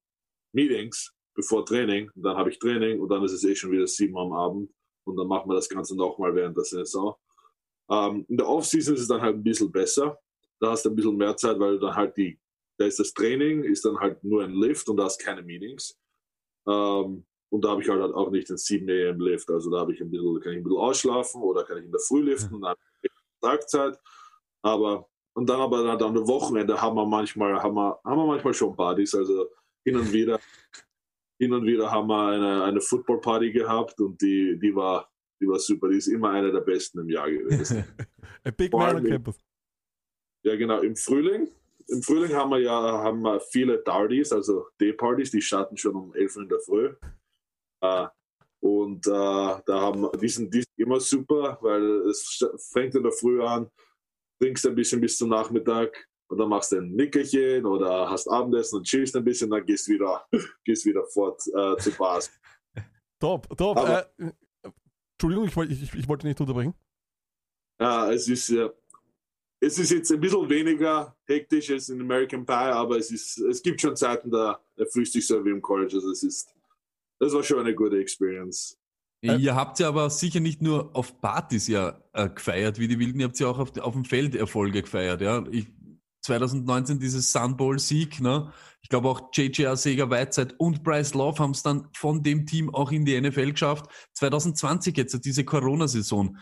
Meetings 0.53 1.13
bevor 1.37 1.65
Training. 1.65 2.09
Und 2.15 2.23
dann 2.23 2.35
habe 2.35 2.49
ich 2.49 2.59
Training 2.59 2.99
und 2.99 3.09
dann 3.09 3.23
ist 3.23 3.31
es 3.31 3.43
eh 3.43 3.55
schon 3.55 3.71
wieder 3.71 3.87
sieben 3.87 4.17
am 4.17 4.33
Abend 4.33 4.73
und 5.05 5.15
dann 5.15 5.27
machen 5.27 5.49
wir 5.49 5.55
das 5.55 5.69
Ganze 5.69 5.95
nochmal 5.95 6.33
während 6.33 6.57
der 6.57 6.65
Saison. 6.65 7.15
Ähm, 7.89 8.25
in 8.27 8.37
der 8.37 8.47
Offseason 8.47 8.95
ist 8.95 9.01
es 9.01 9.07
dann 9.07 9.21
halt 9.21 9.35
ein 9.35 9.43
bisschen 9.43 9.71
besser. 9.71 10.19
Da 10.59 10.71
hast 10.71 10.83
du 10.83 10.89
ein 10.89 10.95
bisschen 10.95 11.15
mehr 11.15 11.37
Zeit, 11.37 11.59
weil 11.59 11.79
dann 11.79 11.95
halt 11.95 12.17
die, 12.17 12.39
da 12.77 12.85
ist 12.85 12.99
das 12.99 13.13
Training, 13.13 13.63
ist 13.63 13.85
dann 13.85 13.99
halt 13.99 14.21
nur 14.23 14.43
ein 14.43 14.53
Lift 14.53 14.89
und 14.89 14.97
da 14.97 15.03
hast 15.03 15.19
keine 15.19 15.43
Meetings. 15.43 15.95
Ähm, 16.67 17.25
und 17.49 17.63
da 17.63 17.69
habe 17.69 17.81
ich 17.81 17.89
halt 17.89 18.01
auch 18.01 18.29
nicht 18.29 18.49
den 18.49 18.57
7 18.57 18.89
AM 18.89 19.19
Lift. 19.21 19.49
Also 19.49 19.71
da 19.71 19.79
habe 19.79 19.93
ich 19.93 20.01
ein 20.01 20.11
bisschen, 20.11 20.39
kann 20.41 20.51
ich 20.51 20.57
ein 20.59 20.63
bisschen 20.63 20.79
ausschlafen 20.79 21.41
oder 21.41 21.63
kann 21.63 21.77
ich 21.77 21.85
in 21.85 21.91
der 21.91 22.01
Früh 22.01 22.21
liften 22.21 22.55
und 22.55 22.61
dann 22.61 22.75
Tagzeit. 23.41 23.97
Aber 24.61 25.07
und 25.37 25.47
dann 25.47 25.61
aber 25.61 25.83
dann 25.83 26.17
am 26.17 26.27
Wochenende 26.27 26.81
haben 26.81 26.95
wir 26.95 27.05
manchmal, 27.05 27.61
haben 27.61 27.75
wir, 27.75 27.99
haben 28.03 28.17
wir 28.17 28.25
manchmal 28.25 28.55
schon 28.55 28.75
Partys. 28.75 29.13
Also 29.13 29.47
hin 29.85 29.95
und 29.95 30.11
wieder, 30.11 30.39
hin 31.39 31.53
und 31.53 31.63
wieder 31.63 31.91
haben 31.91 32.07
wir 32.07 32.27
eine, 32.29 32.63
eine 32.63 32.81
Football 32.81 33.21
Party 33.21 33.51
gehabt 33.51 33.99
und 34.01 34.19
die, 34.19 34.57
die 34.59 34.75
war, 34.75 35.07
die 35.39 35.47
war 35.47 35.59
super. 35.59 35.89
Die 35.89 35.97
ist 35.97 36.07
immer 36.07 36.31
eine 36.31 36.51
der 36.51 36.61
besten 36.61 37.01
im 37.01 37.09
Jahr 37.09 37.29
gewesen. 37.29 37.85
A 38.43 38.49
Big 38.49 38.73
Man 38.73 39.03
Campus. 39.03 39.37
Ja, 40.43 40.55
genau. 40.55 40.81
Im 40.81 40.95
Frühling, 40.95 41.49
im 41.87 42.01
Frühling 42.01 42.33
haben 42.33 42.49
wir 42.49 42.59
ja 42.59 42.73
haben 43.03 43.21
wir 43.21 43.39
viele 43.39 43.77
Darties, 43.83 44.31
also 44.31 44.67
Day-Partys, 44.81 45.29
die 45.29 45.41
starten 45.41 45.77
schon 45.77 45.95
um 45.95 46.15
11 46.15 46.35
Uhr 46.35 46.41
in 46.41 46.49
der 46.49 46.59
Früh. 46.61 46.95
Uh, 47.83 48.07
und 48.59 49.05
uh, 49.07 49.61
da 49.65 49.81
haben 49.81 50.09
die 50.19 50.29
sind, 50.29 50.53
die 50.53 50.63
immer 50.77 50.99
super, 50.99 51.57
weil 51.61 52.07
es 52.09 52.43
fängt 52.71 52.95
in 52.95 53.03
der 53.03 53.11
Früh 53.11 53.41
an 53.41 53.69
trinkst 54.39 54.65
ein 54.65 54.75
bisschen 54.75 55.01
bis 55.01 55.17
zum 55.17 55.29
Nachmittag 55.29 56.07
und 56.29 56.37
dann 56.37 56.49
machst 56.49 56.71
du 56.71 56.77
ein 56.77 56.91
Nickerchen 56.91 57.65
oder 57.65 58.09
hast 58.09 58.27
Abendessen 58.27 58.77
und 58.77 58.85
chillst 58.85 59.15
ein 59.15 59.23
bisschen, 59.23 59.49
dann 59.49 59.65
gehst 59.65 59.87
wieder, 59.87 60.27
gehst 60.65 60.85
wieder 60.85 61.05
fort 61.05 61.41
äh, 61.47 61.77
zu 61.77 61.91
Bars. 61.91 62.31
Top, 63.19 63.49
top. 63.57 63.77
Aber, 63.77 64.07
äh, 64.19 64.31
Entschuldigung, 65.13 65.47
ich, 65.47 65.81
ich, 65.81 65.93
ich, 65.95 66.07
wollte 66.07 66.27
nicht 66.27 66.39
unterbrechen. 66.39 66.75
Ja, 67.81 68.11
es 68.11 68.27
ist, 68.27 68.51
äh, 68.51 68.69
es 69.59 69.79
ist 69.79 69.89
jetzt 69.89 70.11
ein 70.11 70.19
bisschen 70.19 70.47
weniger 70.47 71.17
hektisch 71.25 71.71
als 71.71 71.89
in 71.89 71.99
American 71.99 72.45
Pie, 72.45 72.53
aber 72.53 72.97
es, 72.97 73.09
ist, 73.09 73.39
es 73.39 73.63
gibt 73.63 73.81
schon 73.81 73.95
Zeiten, 73.95 74.29
da 74.29 74.61
fühlst 74.91 75.15
du 75.15 75.17
dich 75.17 75.25
so 75.25 75.43
wie 75.43 75.49
im 75.49 75.63
College. 75.63 75.95
Also 75.95 76.11
es 76.11 76.21
ist, 76.21 76.53
das 77.19 77.33
war 77.33 77.43
schon 77.43 77.59
eine 77.59 77.75
gute 77.75 77.99
Experience. 77.99 78.77
Äh, 79.21 79.37
ihr 79.37 79.55
habt 79.55 79.79
ja 79.79 79.87
aber 79.87 80.09
sicher 80.09 80.39
nicht 80.39 80.61
nur 80.61 80.95
auf 80.95 81.19
Partys 81.19 81.67
ja 81.67 82.01
äh, 82.13 82.29
gefeiert, 82.29 82.79
wie 82.79 82.87
die 82.87 82.99
Wilden, 82.99 83.19
ihr 83.19 83.27
habt 83.27 83.39
ja 83.39 83.47
auch 83.47 83.59
auf, 83.59 83.77
auf 83.77 83.93
dem 83.93 84.05
Feld 84.05 84.35
Erfolge 84.35 84.81
gefeiert, 84.81 85.21
ja. 85.21 85.43
Ich, 85.51 85.67
2019 86.21 86.99
dieses 86.99 87.31
Sun 87.31 87.55
Bowl 87.55 87.79
Sieg, 87.79 88.19
ne? 88.19 88.51
Ich 88.81 88.89
glaube 88.89 89.09
auch 89.09 89.29
JJ 89.33 89.75
Sega 89.75 90.09
Whiteside 90.09 90.55
und 90.57 90.83
Bryce 90.83 91.13
Love 91.13 91.39
haben 91.39 91.51
es 91.51 91.63
dann 91.63 91.89
von 91.93 92.21
dem 92.23 92.45
Team 92.45 92.73
auch 92.73 92.91
in 92.91 93.05
die 93.05 93.19
NFL 93.19 93.51
geschafft. 93.51 93.89
2020 94.13 94.95
jetzt, 94.95 95.25
diese 95.25 95.43
Corona-Saison. 95.43 96.37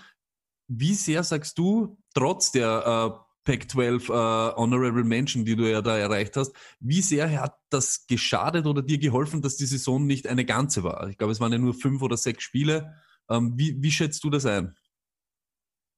Wie 0.68 0.94
sehr 0.96 1.24
sagst 1.24 1.58
du, 1.58 1.98
trotz 2.14 2.52
der 2.52 3.20
äh, 3.20 3.25
Pac-12 3.46 4.10
äh, 4.10 4.56
Honorable 4.56 5.04
Mention, 5.04 5.46
die 5.46 5.56
du 5.56 5.70
ja 5.70 5.82
da 5.82 5.98
erreicht 5.98 6.36
hast. 6.36 6.54
Wie 6.80 7.02
sehr 7.02 7.40
hat 7.40 7.58
das 7.70 8.06
geschadet 8.08 8.66
oder 8.66 8.82
dir 8.82 8.98
geholfen, 8.98 9.42
dass 9.42 9.56
die 9.56 9.66
Saison 9.66 10.06
nicht 10.06 10.28
eine 10.28 10.46
ganze 10.46 10.84
war? 10.84 11.08
Ich 11.10 11.18
glaube, 11.18 11.32
es 11.32 11.40
waren 11.40 11.52
ja 11.52 11.58
nur 11.58 11.74
fünf 11.74 12.02
oder 12.02 12.18
sechs 12.18 12.44
Spiele. 12.44 12.96
Ähm, 13.30 13.54
wie, 13.56 13.82
wie 13.82 13.92
schätzt 13.92 14.24
du 14.24 14.30
das 14.30 14.46
ein? 14.46 14.76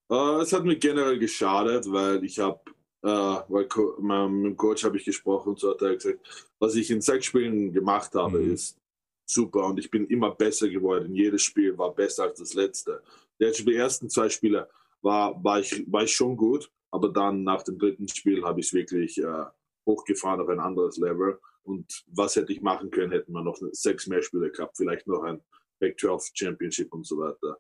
Uh, 0.10 0.40
es 0.42 0.54
hat 0.54 0.64
mir 0.64 0.78
generell 0.78 1.20
geschadet, 1.20 1.92
weil 1.92 2.24
ich 2.24 2.40
habe, 2.40 2.60
uh, 3.04 3.42
weil 3.50 4.30
mit 4.30 4.46
dem 4.46 4.58
Coach 4.58 4.84
habe 4.86 4.98
ich 4.98 5.06
gesprochen 5.06 5.50
und 5.50 5.60
so 5.60 5.72
hat 5.72 5.82
er 5.82 5.96
gesagt, 5.96 6.20
was 6.60 6.76
ich 6.76 6.90
in 6.92 7.02
sechs 7.02 7.26
Spielen 7.26 7.74
gemacht 7.74 8.14
habe, 8.16 8.40
mhm. 8.40 8.54
ist 8.54 8.78
super 9.26 9.66
und 9.66 9.80
ich 9.80 9.92
bin 9.92 10.08
immer 10.08 10.32
besser 10.32 10.70
geworden. 10.70 11.14
Jedes 11.14 11.42
Spiel 11.42 11.78
war 11.78 11.94
besser 11.94 12.24
als 12.24 12.40
das 12.40 12.54
letzte. 12.54 13.02
Die 13.40 13.76
ersten 13.76 14.10
zwei 14.10 14.30
Spiele 14.30 14.70
war, 15.02 15.44
war, 15.44 15.60
ich, 15.60 15.84
war 15.92 16.04
ich 16.04 16.16
schon 16.16 16.38
gut, 16.38 16.72
aber 16.92 17.10
dann 17.10 17.44
nach 17.44 17.64
dem 17.64 17.78
dritten 17.78 18.08
Spiel 18.08 18.44
habe 18.44 18.60
ich 18.60 18.68
es 18.68 18.74
wirklich 18.74 19.18
äh, 19.18 19.46
hochgefahren 19.86 20.42
auf 20.42 20.50
ein 20.50 20.60
anderes 20.60 20.98
Level. 20.98 21.40
Und 21.64 22.06
was 22.08 22.36
hätte 22.36 22.54
ich 22.54 22.62
machen 22.62 22.92
können, 22.92 23.12
hätten 23.12 23.34
wir 23.34 23.44
noch 23.44 23.58
sechs 23.72 24.08
mehr 24.08 24.22
Spiele 24.22 24.52
gehabt, 24.52 24.78
vielleicht 24.78 25.08
noch 25.08 25.24
ein 25.24 25.42
Back-12 25.80 26.32
Championship 26.34 26.94
und 26.94 27.06
so 27.06 27.18
weiter. 27.18 27.60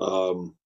Ähm, 0.00 0.56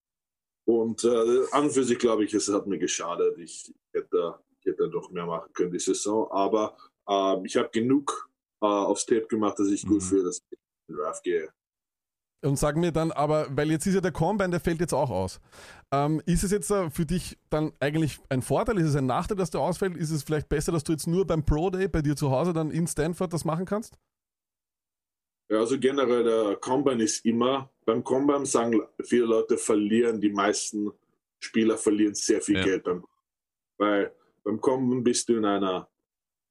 und 0.64 1.04
äh, 1.04 1.46
an 1.52 1.64
und 1.64 1.70
für 1.70 1.84
sich 1.84 1.98
glaube 1.98 2.24
ich, 2.24 2.34
es 2.34 2.52
hat 2.52 2.66
mir 2.66 2.78
geschadet. 2.78 3.38
Ich 3.38 3.72
hätte, 3.92 4.38
ich 4.60 4.66
hätte 4.66 4.88
noch 4.88 5.10
mehr 5.10 5.26
machen 5.26 5.52
können 5.52 5.72
die 5.72 5.78
Saison. 5.78 6.30
Aber 6.30 6.76
äh, 7.08 7.46
ich 7.46 7.56
habe 7.56 7.70
genug 7.70 8.28
äh, 8.60 8.66
aufs 8.66 9.06
Tape 9.06 9.26
gemacht, 9.26 9.58
dass 9.58 9.68
ich 9.68 9.84
mhm. 9.84 9.88
gut 9.88 10.02
fühle, 10.02 10.24
dass 10.24 10.42
ich 10.50 10.58
in 10.88 10.94
den 10.94 11.02
Draft 11.02 11.24
gehe. 11.24 11.48
Und 12.42 12.56
sag 12.56 12.76
mir 12.76 12.92
dann, 12.92 13.10
aber, 13.10 13.48
weil 13.50 13.70
jetzt 13.70 13.86
ist 13.86 13.94
ja 13.94 14.00
der 14.00 14.12
Combine, 14.12 14.50
der 14.50 14.60
fällt 14.60 14.80
jetzt 14.80 14.92
auch 14.92 15.10
aus. 15.10 15.40
Ähm, 15.92 16.22
ist 16.24 16.44
es 16.44 16.52
jetzt 16.52 16.70
äh, 16.70 16.88
für 16.88 17.04
dich 17.04 17.36
dann 17.50 17.72
eigentlich 17.80 18.20
ein 18.28 18.42
Vorteil? 18.42 18.78
Ist 18.78 18.88
es 18.88 18.96
ein 18.96 19.06
Nachteil, 19.06 19.36
dass 19.36 19.50
der 19.50 19.60
ausfällt? 19.60 19.96
Ist 19.96 20.12
es 20.12 20.22
vielleicht 20.22 20.48
besser, 20.48 20.70
dass 20.70 20.84
du 20.84 20.92
jetzt 20.92 21.08
nur 21.08 21.26
beim 21.26 21.44
Pro 21.44 21.68
Day 21.70 21.88
bei 21.88 22.00
dir 22.00 22.14
zu 22.14 22.30
Hause 22.30 22.52
dann 22.52 22.70
in 22.70 22.86
Stanford 22.86 23.32
das 23.32 23.44
machen 23.44 23.64
kannst? 23.64 23.98
Ja, 25.50 25.58
also 25.60 25.78
generell 25.78 26.24
der 26.24 26.56
Combine 26.56 27.02
ist 27.02 27.24
immer, 27.24 27.70
beim 27.84 28.04
Combine 28.04 28.46
sagen 28.46 28.82
viele 29.02 29.24
Leute 29.24 29.56
verlieren, 29.56 30.20
die 30.20 30.30
meisten 30.30 30.92
Spieler 31.40 31.78
verlieren 31.78 32.14
sehr 32.14 32.40
viel 32.40 32.58
ja. 32.58 32.64
Geld 32.64 32.84
beim, 32.84 33.04
weil 33.78 34.14
beim 34.44 34.60
Combine 34.60 35.02
bist 35.02 35.28
du 35.28 35.38
in 35.38 35.44
einer 35.44 35.88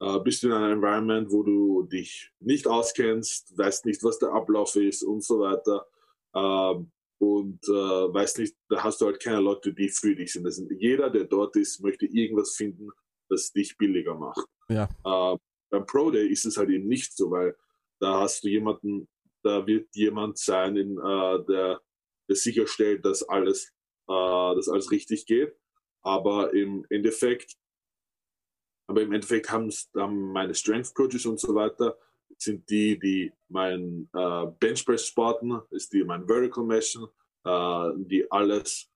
äh, 0.00 0.18
bist 0.20 0.42
du 0.42 0.48
in 0.48 0.52
einem 0.52 0.78
Environment, 0.78 1.30
wo 1.30 1.42
du 1.42 1.82
dich 1.82 2.30
nicht 2.40 2.66
auskennst, 2.66 3.56
weißt 3.56 3.86
nicht, 3.86 4.02
was 4.04 4.18
der 4.18 4.32
Ablauf 4.32 4.76
ist 4.76 5.02
und 5.02 5.24
so 5.24 5.40
weiter. 5.40 5.86
Ähm, 6.34 6.90
und 7.20 7.64
äh, 7.64 8.14
weißt 8.14 8.38
nicht, 8.38 8.56
da 8.68 8.84
hast 8.84 9.00
du 9.00 9.06
halt 9.06 9.20
keine 9.20 9.40
Leute, 9.40 9.74
die 9.74 9.88
für 9.88 10.14
dich 10.14 10.32
sind. 10.32 10.50
sind. 10.52 10.70
Jeder, 10.78 11.10
der 11.10 11.24
dort 11.24 11.56
ist, 11.56 11.80
möchte 11.82 12.06
irgendwas 12.06 12.54
finden, 12.54 12.90
das 13.28 13.52
dich 13.52 13.76
billiger 13.76 14.14
macht. 14.14 14.46
Ja. 14.68 14.88
Äh, 15.04 15.36
beim 15.70 15.84
Pro 15.86 16.10
Day 16.10 16.28
ist 16.28 16.46
es 16.46 16.56
halt 16.56 16.70
eben 16.70 16.86
nicht 16.86 17.16
so, 17.16 17.30
weil 17.30 17.56
da 18.00 18.20
hast 18.20 18.44
du 18.44 18.48
jemanden, 18.48 19.08
da 19.42 19.66
wird 19.66 19.88
jemand 19.94 20.38
sein, 20.38 20.76
in, 20.76 20.96
äh, 20.96 21.44
der, 21.44 21.80
der 22.28 22.36
sicherstellt, 22.36 23.04
dass 23.04 23.28
alles, 23.28 23.72
äh, 24.08 24.54
dass 24.54 24.68
alles 24.68 24.90
richtig 24.92 25.26
geht. 25.26 25.54
Aber 26.02 26.54
im 26.54 26.86
Endeffekt, 26.88 27.56
aber 28.88 29.02
im 29.02 29.12
Endeffekt 29.12 29.50
haben, 29.50 29.70
haben 29.96 30.32
meine 30.32 30.54
Strength 30.54 30.94
Coaches 30.94 31.26
und 31.26 31.38
so 31.38 31.54
weiter 31.54 31.96
sind 32.36 32.68
die, 32.70 32.98
die 32.98 33.32
mein 33.48 34.08
äh, 34.14 34.46
Benchpress 34.58 35.06
spotten, 35.06 35.60
ist 35.70 35.92
die 35.92 36.04
mein 36.04 36.26
Vertical 36.26 36.64
Messen, 36.64 37.06
äh, 37.44 37.90
die 37.96 38.30
alles, 38.30 38.88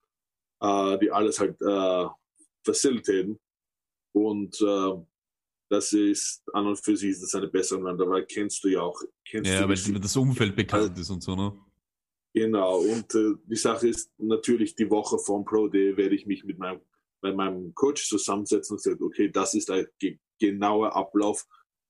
äh, 0.61 0.99
die 0.99 1.11
alles 1.11 1.41
halt 1.41 1.61
äh, 1.61 2.07
facilitaten. 2.65 3.39
Und 4.15 4.61
äh, 4.61 5.05
das 5.69 5.93
ist 5.93 6.43
an 6.53 6.67
und 6.67 6.77
für 6.77 6.97
sich 6.97 7.11
ist 7.11 7.23
das 7.23 7.35
eine 7.35 7.49
bessere 7.49 7.81
Anwender, 7.81 8.09
weil 8.09 8.27
kennst 8.27 8.63
du 8.63 8.69
ja 8.69 8.81
auch. 8.81 9.01
Kennst 9.27 9.51
ja, 9.51 9.63
du 9.63 9.69
weil 9.69 10.01
das 10.01 10.17
Umfeld 10.17 10.55
bekannt 10.55 10.99
ist 10.99 11.11
und 11.11 11.23
so, 11.23 11.35
ne? 11.35 11.53
Genau, 12.35 12.79
und 12.79 13.15
äh, 13.15 13.35
die 13.45 13.57
Sache 13.57 13.89
ist 13.89 14.11
natürlich, 14.19 14.75
die 14.75 14.89
Woche 14.89 15.19
vom 15.19 15.45
Pro 15.45 15.69
Day 15.69 15.97
werde 15.97 16.15
ich 16.15 16.27
mich 16.27 16.45
mit 16.45 16.59
meinem, 16.59 16.81
mit 17.23 17.37
meinem 17.37 17.75
Coach 17.75 18.09
zusammensetzen 18.09 18.75
und 18.75 18.83
sagen, 18.83 19.03
okay, 19.03 19.31
das 19.31 19.55
ist 19.55 19.69
der 19.69 19.89
ge 19.99 20.19
genaue 20.39 20.93
Ablauf, 20.93 21.47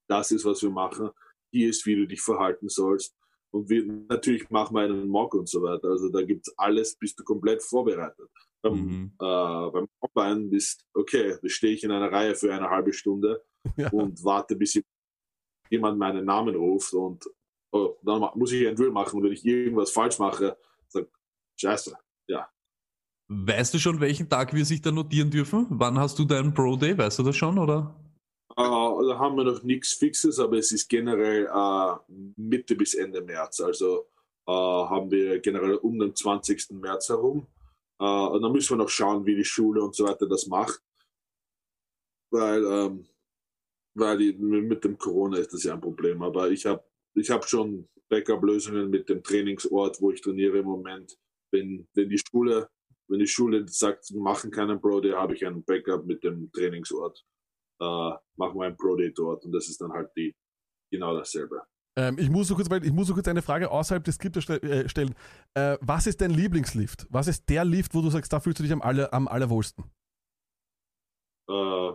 das 0.09 0.31
ist, 0.31 0.45
was 0.45 0.63
wir 0.63 0.71
machen 0.71 1.11
hier 1.53 1.69
ist, 1.69 1.87
wie 1.87 1.95
du 1.95 2.07
dich 2.07 2.21
verhalten 2.21 2.69
sollst. 2.69 3.15
Und 3.53 3.69
wir, 3.69 3.85
natürlich 3.85 4.49
machen 4.49 4.75
wir 4.75 4.83
einen 4.83 5.09
Mock 5.09 5.35
und 5.35 5.49
so 5.49 5.63
weiter. 5.63 5.89
Also 5.89 6.09
da 6.09 6.23
gibt's 6.23 6.53
alles, 6.57 6.97
bist 6.97 7.19
du 7.19 7.25
komplett 7.25 7.63
vorbereitet. 7.63 8.29
Beim, 8.63 8.75
mhm. 8.75 9.13
äh, 9.21 9.71
beim 9.71 9.89
Combine 10.01 10.49
bist, 10.49 10.87
okay, 10.95 11.37
da 11.41 11.49
stehe 11.49 11.75
ich 11.75 11.85
in 11.85 11.91
einer 11.91 12.11
Reihe 12.11 12.35
für 12.35 12.53
eine 12.55 12.71
halbe 12.71 12.93
Stunde 12.93 13.45
ja. 13.77 13.91
und 13.91 14.25
warte, 14.25 14.57
bis 14.57 14.81
jemand 15.69 15.99
meinen 15.99 16.25
Namen 16.25 16.55
ruft 16.55 16.95
und 16.95 17.25
oh, 17.73 17.97
dann 18.03 18.31
muss 18.35 18.53
ich 18.53 18.67
ein 18.67 18.77
Drill 18.77 18.91
machen. 18.91 19.17
Und 19.17 19.25
wenn 19.25 19.33
ich 19.33 19.45
irgendwas 19.45 19.91
falsch 19.91 20.19
mache, 20.19 20.57
sag, 20.89 21.09
scheiße, 21.61 21.97
ja. 22.29 22.49
Weißt 23.35 23.73
du 23.73 23.79
schon, 23.79 24.01
welchen 24.01 24.29
Tag 24.29 24.53
wir 24.53 24.65
sich 24.65 24.83
da 24.83 24.93
notieren 24.93 25.31
dürfen? 25.31 25.67
Wann 25.71 25.99
hast 25.99 26.19
du 26.19 26.25
deinen 26.25 26.53
Pro 26.53 26.77
Day? 26.77 26.97
Weißt 26.97 27.19
du 27.19 27.23
das 27.23 27.35
schon, 27.35 27.59
oder? 27.59 27.95
Äh, 28.51 28.63
da 28.63 29.19
haben 29.19 29.37
wir 29.37 29.45
noch 29.45 29.63
nichts 29.63 29.95
Fixes, 29.95 30.39
aber 30.39 30.59
es 30.59 30.71
ist 30.71 30.89
generell 30.89 31.47
äh, 31.47 31.97
Mitte 32.37 32.77
bis 32.77 32.93
Ende 32.93 33.23
März. 33.23 33.61
Also 33.61 34.07
äh, 34.47 34.53
haben 34.53 35.11
wir 35.11 35.41
generell 35.41 35.77
um 35.77 35.99
den 35.99 36.15
20. 36.15 36.73
März 36.73 37.09
herum. 37.09 37.47
Äh, 37.99 38.05
und 38.05 38.43
dann 38.43 38.53
müssen 38.53 38.77
wir 38.77 38.85
noch 38.85 38.91
schauen, 38.91 39.25
wie 39.25 39.37
die 39.37 39.45
Schule 39.45 39.83
und 39.83 39.95
so 39.95 40.05
weiter 40.05 40.27
das 40.29 40.47
macht. 40.47 40.83
Weil, 42.31 42.65
ähm, 42.65 43.07
weil 43.95 44.19
die, 44.19 44.33
mit 44.35 44.85
dem 44.85 44.99
Corona 44.99 45.39
ist 45.39 45.55
das 45.55 45.65
ja 45.65 45.73
ein 45.73 45.81
Problem. 45.81 46.23
Aber 46.23 46.51
ich 46.51 46.67
habe 46.67 46.85
ich 47.15 47.31
hab 47.31 47.49
schon 47.49 47.89
Backup-Lösungen 48.11 48.91
mit 48.91 49.09
dem 49.09 49.23
Trainingsort, 49.23 50.03
wo 50.03 50.11
ich 50.11 50.21
trainiere 50.21 50.59
im 50.59 50.67
Moment. 50.67 51.19
Wenn, 51.51 51.89
wenn 51.95 52.11
die 52.11 52.19
Schule 52.19 52.69
wenn 53.13 53.21
die 53.21 53.27
Schule 53.27 53.69
sagt, 53.69 54.11
wir 54.11 54.21
machen 54.21 54.51
keinen 54.51 54.81
Pro 54.81 55.01
Day, 55.01 55.13
habe 55.13 55.35
ich 55.35 55.47
einen 55.47 55.63
Backup 55.65 56.05
mit 56.07 56.25
dem 56.25 56.51
Trainingsort 56.53 57.25
äh, 57.83 58.11
machen 58.37 58.59
wir 58.59 58.67
ein 58.67 58.77
Pro 58.77 58.97
Day 58.97 59.13
dort 59.13 59.45
und 59.45 59.53
das 59.53 59.69
ist 59.69 59.81
dann 59.81 59.93
halt 59.93 60.11
die 60.17 60.35
genau 60.91 61.17
dasselbe. 61.17 61.63
Ähm, 61.97 62.17
ich, 62.19 62.31
muss 62.31 62.49
so 62.49 62.55
kurz, 62.55 62.69
ich 62.83 62.93
muss 62.93 63.09
so 63.09 63.15
kurz 63.15 63.29
eine 63.29 63.43
Frage 63.43 63.71
außerhalb 63.71 64.03
des 64.03 64.15
Skriptes 64.15 64.49
äh, 64.49 64.89
stellen. 64.89 65.15
Äh, 65.55 65.77
was 65.81 66.07
ist 66.07 66.21
dein 66.21 66.31
Lieblingslift? 66.31 67.07
Was 67.11 67.29
ist 67.29 67.49
der 67.49 67.65
Lift, 67.65 67.95
wo 67.95 68.01
du 68.01 68.09
sagst, 68.09 68.33
da 68.33 68.41
fühlst 68.41 68.61
du 68.61 68.63
dich 68.63 68.73
am, 68.73 68.81
aller, 68.81 69.13
am 69.13 69.29
allerwohlsten? 69.29 69.85
Äh, 71.51 71.93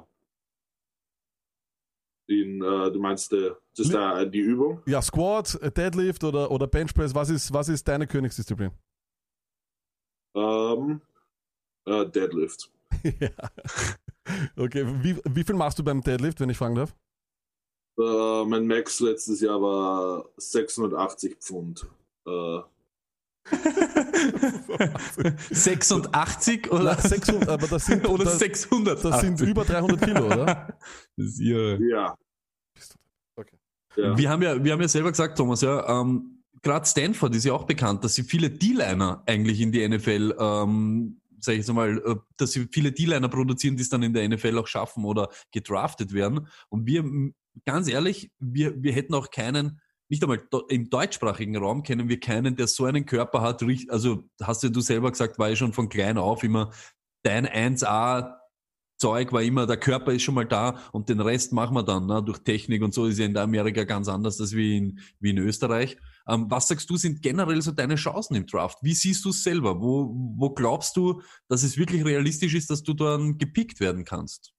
in, 2.29 2.61
äh, 2.61 2.91
du 2.91 2.99
meinst 2.99 3.31
äh, 3.33 3.51
das 3.75 3.89
da, 3.89 4.25
die 4.25 4.39
Übung? 4.39 4.83
Ja, 4.85 5.01
Squat, 5.01 5.57
Deadlift 5.75 6.23
oder, 6.23 6.51
oder 6.51 6.67
Benchpress. 6.67 7.15
Was 7.15 7.29
ist, 7.29 7.53
was 7.53 7.69
ist 7.69 7.87
deine 7.87 8.05
Königsdisziplin? 8.05 8.71
Um, 10.35 11.01
ähm, 11.87 12.11
Deadlift. 12.11 12.71
ja. 13.19 13.29
Okay, 14.55 14.85
wie, 15.01 15.17
wie 15.23 15.43
viel 15.43 15.55
machst 15.55 15.79
du 15.79 15.83
beim 15.83 16.01
Deadlift, 16.01 16.39
wenn 16.39 16.49
ich 16.49 16.57
fragen 16.57 16.75
darf? 16.75 16.95
Uh, 17.99 18.45
mein 18.45 18.67
Max 18.67 18.99
letztes 18.99 19.41
Jahr 19.41 19.61
war 19.61 20.25
680 20.37 21.37
Pfund. 21.37 21.85
Uh. 22.27 22.61
86 25.49 26.71
oder? 26.71 26.83
Na, 26.83 26.95
600, 26.95 27.47
aber 27.47 27.67
das 27.67 27.85
sind, 27.85 28.05
oder 28.09 28.25
das, 28.25 28.39
600. 28.39 29.03
Das 29.03 29.21
sind 29.21 29.39
über 29.39 29.63
300 29.63 30.01
Kilo, 30.01 30.25
oder? 30.25 30.77
ja. 31.15 31.77
ja. 31.77 32.17
Okay. 33.37 33.57
ja. 33.95 34.17
Wir, 34.17 34.29
haben 34.29 34.41
ja, 34.41 34.61
wir 34.61 34.73
haben 34.73 34.81
ja 34.81 34.87
selber 34.89 35.11
gesagt, 35.11 35.37
Thomas, 35.37 35.61
ja, 35.61 36.01
ähm, 36.01 36.43
gerade 36.61 36.85
Stanford 36.85 37.35
ist 37.35 37.45
ja 37.45 37.53
auch 37.53 37.63
bekannt, 37.63 38.03
dass 38.03 38.15
sie 38.15 38.23
viele 38.23 38.49
D-Liner 38.49 39.23
eigentlich 39.25 39.61
in 39.61 39.71
die 39.71 39.87
NFL 39.87 40.35
ähm, 40.37 41.21
sage 41.47 41.57
ich 41.57 41.65
jetzt 41.65 41.73
mal, 41.73 41.97
äh, 41.97 42.15
dass 42.37 42.51
sie 42.51 42.67
viele 42.71 42.91
D-Liner 42.91 43.29
produzieren, 43.29 43.75
die 43.75 43.81
es 43.81 43.89
dann 43.89 44.03
in 44.03 44.13
der 44.13 44.27
NFL 44.29 44.59
auch 44.59 44.67
schaffen 44.67 45.03
oder 45.03 45.29
gedraftet 45.51 46.13
werden. 46.13 46.47
Und 46.69 46.85
wir, 46.85 47.03
ganz 47.65 47.87
ehrlich, 47.87 48.31
wir, 48.39 48.81
wir 48.81 48.93
hätten 48.93 49.15
auch 49.15 49.31
keinen, 49.31 49.81
nicht 50.09 50.23
einmal 50.23 50.41
im 50.69 50.89
deutschsprachigen 50.89 51.57
Raum 51.57 51.83
kennen 51.83 52.07
wir 52.07 52.19
keinen, 52.19 52.55
der 52.55 52.67
so 52.67 52.85
einen 52.85 53.05
Körper 53.05 53.41
hat. 53.41 53.63
Also 53.89 54.29
hast 54.41 54.63
ja 54.63 54.69
du 54.69 54.79
selber 54.79 55.11
gesagt, 55.11 55.39
war 55.39 55.49
ja 55.49 55.55
schon 55.55 55.73
von 55.73 55.89
klein 55.89 56.17
auf 56.17 56.43
immer 56.43 56.71
dein 57.23 57.45
1A 57.45 58.36
Zeug 58.97 59.31
war 59.31 59.43
immer, 59.43 59.65
der 59.67 59.77
Körper 59.77 60.11
ist 60.11 60.23
schon 60.23 60.35
mal 60.35 60.45
da 60.45 60.81
und 60.91 61.09
den 61.09 61.19
Rest 61.19 61.53
machen 61.53 61.75
wir 61.75 61.83
dann. 61.83 62.07
Ne? 62.07 62.23
Durch 62.23 62.39
Technik 62.39 62.81
und 62.81 62.93
so 62.93 63.05
ist 63.05 63.19
ja 63.19 63.25
in 63.25 63.37
Amerika 63.37 63.83
ganz 63.83 64.07
anders 64.07 64.41
als 64.41 64.55
wie 64.55 64.77
in, 64.77 64.99
wie 65.19 65.29
in 65.29 65.37
Österreich. 65.37 65.97
Ähm, 66.27 66.47
was 66.49 66.67
sagst 66.67 66.89
du, 66.89 66.97
sind 66.97 67.21
generell 67.21 67.61
so 67.61 67.71
deine 67.71 67.95
Chancen 67.95 68.35
im 68.35 68.45
Draft? 68.45 68.79
Wie 68.81 68.93
siehst 68.93 69.23
du 69.23 69.29
es 69.29 69.43
selber? 69.43 69.79
Wo, 69.79 70.13
wo 70.37 70.49
glaubst 70.49 70.97
du, 70.97 71.21
dass 71.47 71.63
es 71.63 71.77
wirklich 71.77 72.03
realistisch 72.03 72.55
ist, 72.55 72.69
dass 72.69 72.83
du 72.83 72.93
dann 72.93 73.37
gepickt 73.37 73.79
werden 73.79 74.03
kannst? 74.03 74.53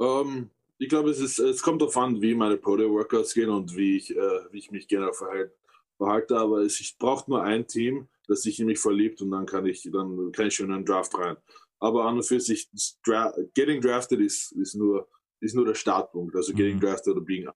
Ähm, 0.00 0.50
ich 0.78 0.88
glaube, 0.88 1.10
es, 1.10 1.20
ist, 1.20 1.38
es 1.38 1.62
kommt 1.62 1.82
darauf 1.82 1.96
an, 1.96 2.22
wie 2.22 2.34
meine 2.34 2.56
Pro-Day-Workouts 2.56 3.34
gehen 3.34 3.50
und 3.50 3.76
wie 3.76 3.96
ich, 3.96 4.10
äh, 4.16 4.40
wie 4.50 4.58
ich 4.58 4.70
mich 4.70 4.88
generell 4.88 5.12
verhalte. 5.12 5.54
verhalte. 5.96 6.36
Aber 6.38 6.60
es 6.62 6.80
ich 6.80 6.96
brauche 6.98 7.30
nur 7.30 7.42
ein 7.42 7.66
Team, 7.66 8.08
das 8.26 8.42
sich 8.42 8.58
in 8.58 8.66
mich 8.66 8.78
verliebt 8.78 9.20
und 9.22 9.30
dann 9.30 9.46
kann 9.46 9.66
ich, 9.66 9.88
dann 9.92 10.32
kann 10.32 10.46
ich 10.46 10.54
schon 10.54 10.66
in 10.66 10.72
einen 10.72 10.84
Draft 10.84 11.16
rein. 11.18 11.36
Aber 11.82 12.04
an 12.04 12.16
und 12.16 12.22
für 12.22 12.38
sich, 12.38 12.70
Dra 13.04 13.34
getting 13.54 13.80
drafted 13.80 14.20
ist, 14.20 14.52
ist, 14.52 14.76
nur, 14.76 15.08
ist 15.40 15.56
nur 15.56 15.64
der 15.64 15.74
Startpunkt. 15.74 16.36
Also 16.36 16.54
getting 16.54 16.76
mhm. 16.76 16.80
drafted 16.80 17.16
oder 17.16 17.24
being. 17.24 17.48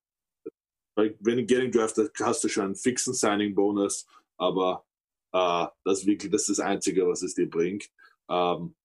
Weil 0.97 1.15
wenn 1.21 1.37
du 1.37 1.45
getting 1.45 1.71
drafted 1.71 2.11
hast 2.19 2.43
du 2.43 2.49
schon 2.49 2.65
einen 2.65 2.75
fixen 2.75 3.13
Signing-Bonus, 3.13 4.05
aber 4.37 4.85
äh, 5.31 5.67
das, 5.85 6.05
wirklich, 6.05 6.29
das 6.29 6.49
ist 6.49 6.59
das 6.59 6.65
Einzige, 6.65 7.07
was 7.07 7.21
es 7.21 7.35
dir 7.35 7.49
bringt. 7.49 7.89
Ähm, 8.29 8.75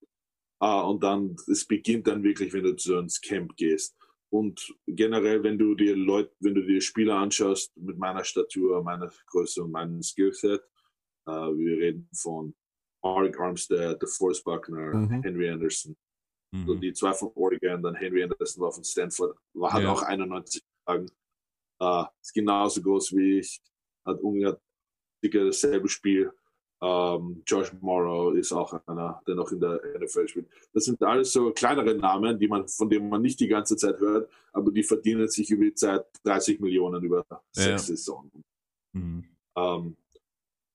äh, 0.61 0.81
und 0.81 1.03
dann, 1.03 1.35
es 1.47 1.65
beginnt 1.65 2.07
dann 2.07 2.23
wirklich, 2.23 2.53
wenn 2.53 2.63
du 2.63 2.77
zu 2.77 2.95
ins 2.97 3.19
Camp 3.19 3.57
gehst. 3.57 3.97
Und 4.31 4.73
generell, 4.87 5.43
wenn 5.43 5.57
du 5.57 5.75
dir 5.75 5.97
Leute, 5.97 6.33
wenn 6.39 6.55
du 6.55 6.65
dir 6.65 6.79
Spieler 6.79 7.17
anschaust 7.17 7.75
mit 7.75 7.97
meiner 7.97 8.23
Statur, 8.23 8.81
meiner 8.81 9.11
Größe 9.27 9.61
und 9.61 9.71
meinem 9.71 10.01
Skillset, 10.01 10.61
äh, 11.27 11.31
wir 11.31 11.77
reden 11.79 12.07
von 12.15 12.55
Mark 13.03 13.39
Armstead, 13.39 14.01
DeForest 14.01 14.43
Buckner, 14.43 14.93
mhm. 14.93 15.21
Henry 15.21 15.49
Anderson. 15.49 15.95
Mhm. 16.51 16.65
So 16.67 16.75
die 16.75 16.93
zwei 16.93 17.13
von 17.13 17.31
Oregon, 17.35 17.81
dann 17.81 17.95
Henry 17.95 18.23
Anderson 18.23 18.63
war 18.63 18.71
von 18.71 18.83
Stanford, 18.83 19.35
war, 19.53 19.73
hat 19.73 19.83
ja. 19.83 19.91
auch 19.91 20.01
91 20.01 20.63
Tagen. 20.85 21.07
Uh, 21.81 22.05
ist 22.21 22.33
genauso 22.33 22.81
groß 22.81 23.13
wie 23.15 23.39
ich, 23.39 23.61
hat 24.05 24.21
ungefähr 24.21 24.57
dasselbe 25.21 25.89
Spiel. 25.89 26.31
Um, 26.79 27.31
ähm, 27.31 27.43
Josh 27.47 27.71
Morrow 27.79 28.35
ist 28.35 28.51
auch 28.51 28.73
einer, 28.87 29.21
der 29.25 29.35
noch 29.35 29.49
in 29.53 29.59
der 29.61 29.81
NFL 29.99 30.27
spielt. 30.27 30.47
Das 30.73 30.83
sind 30.83 31.01
alles 31.01 31.31
so 31.31 31.51
kleinere 31.51 31.95
Namen, 31.95 32.37
die 32.37 32.47
man, 32.47 32.67
von 32.67 32.89
denen 32.89 33.07
man 33.07 33.21
nicht 33.21 33.39
die 33.39 33.47
ganze 33.47 33.77
Zeit 33.77 33.97
hört, 33.99 34.29
aber 34.51 34.69
die 34.69 34.83
verdienen 34.83 35.29
sich 35.29 35.49
über 35.49 35.63
die 35.63 35.73
Zeit 35.73 36.05
30 36.25 36.59
Millionen 36.59 37.01
über 37.01 37.25
ja. 37.29 37.41
sechs 37.51 37.87
Saisons. 37.87 38.29
Mhm. 38.91 39.23
Um, 39.55 39.63
ähm, 39.85 39.97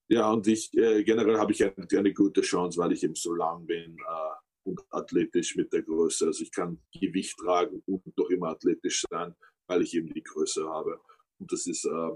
ja, 0.09 0.31
und 0.31 0.47
ich 0.47 0.73
äh, 0.75 1.05
generell 1.05 1.39
habe 1.39 1.53
ich 1.53 1.63
eine, 1.63 1.75
eine, 1.91 2.13
gute 2.15 2.41
Chance, 2.41 2.79
weil 2.79 2.93
ich 2.93 3.05
eben 3.05 3.15
so 3.15 3.35
lang 3.35 3.67
bin 3.67 3.99
äh, 3.99 4.69
und 4.69 4.81
athletisch 4.91 5.55
mit 5.57 5.73
der 5.73 5.83
Größe. 5.83 6.27
Also 6.27 6.43
ich 6.43 6.51
kann 6.51 6.81
Gewicht 6.93 7.39
tragen 7.39 7.83
und 7.87 8.03
doch 8.17 8.31
immer 8.31 8.49
athletisch 8.49 9.05
sein, 9.11 9.35
weil 9.67 9.83
ich 9.83 9.95
eben 9.95 10.13
die 10.13 10.23
Größe 10.23 10.67
habe. 10.67 10.99
Und 11.39 11.53
das 11.53 11.67
ist, 11.67 11.85
äh, 11.85 12.11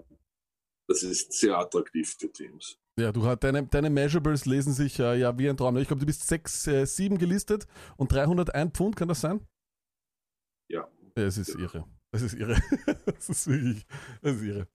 das 0.88 1.02
ist 1.02 1.32
sehr 1.32 1.58
attraktiv 1.58 2.16
für 2.18 2.32
Teams. 2.32 2.78
Ja, 2.98 3.12
du 3.12 3.24
hast 3.24 3.40
deine, 3.40 3.66
deine 3.66 3.90
Measurables 3.90 4.46
lesen 4.46 4.72
sich 4.72 4.98
äh, 4.98 5.18
ja 5.18 5.36
wie 5.38 5.48
ein 5.48 5.56
Traum. 5.56 5.76
Ich 5.76 5.88
glaube, 5.88 6.00
du 6.00 6.06
bist 6.06 6.26
6, 6.26 6.66
äh, 6.68 6.86
7 6.86 7.18
gelistet 7.18 7.66
und 7.96 8.12
301 8.12 8.72
Pfund, 8.72 8.96
kann 8.96 9.08
das 9.08 9.20
sein? 9.20 9.46
Ja. 10.68 10.88
ja 11.16 11.24
es 11.24 11.36
ist 11.36 11.54
irre. 11.54 11.86
Es 12.10 12.22
ist 12.22 12.34
irre. 12.34 12.56
das 13.06 13.28
ist 13.28 13.46
wirklich, 13.46 13.86
das 14.20 14.36
ist 14.36 14.42
irre. 14.42 14.68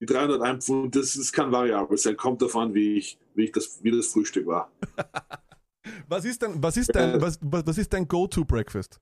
Die 0.00 0.06
301 0.06 0.64
Pfund, 0.64 0.96
das, 0.96 1.14
das 1.14 1.30
kann 1.30 1.52
variabel 1.52 1.98
sein, 1.98 2.16
kommt 2.16 2.40
davon, 2.40 2.72
wie 2.72 2.94
ich, 2.94 3.18
wie 3.34 3.44
ich 3.44 3.52
das, 3.52 3.82
wie 3.82 3.90
das 3.90 4.06
Frühstück 4.08 4.46
war. 4.46 4.72
was 6.08 6.24
ist 6.24 6.42
dein, 6.42 6.62
was 6.62 6.76
ist 6.76 6.94
dein, 6.94 7.20
was, 7.20 7.38
was 7.42 7.76
ist 7.76 7.92
dein 7.92 8.08
Go-To-Breakfast? 8.08 9.00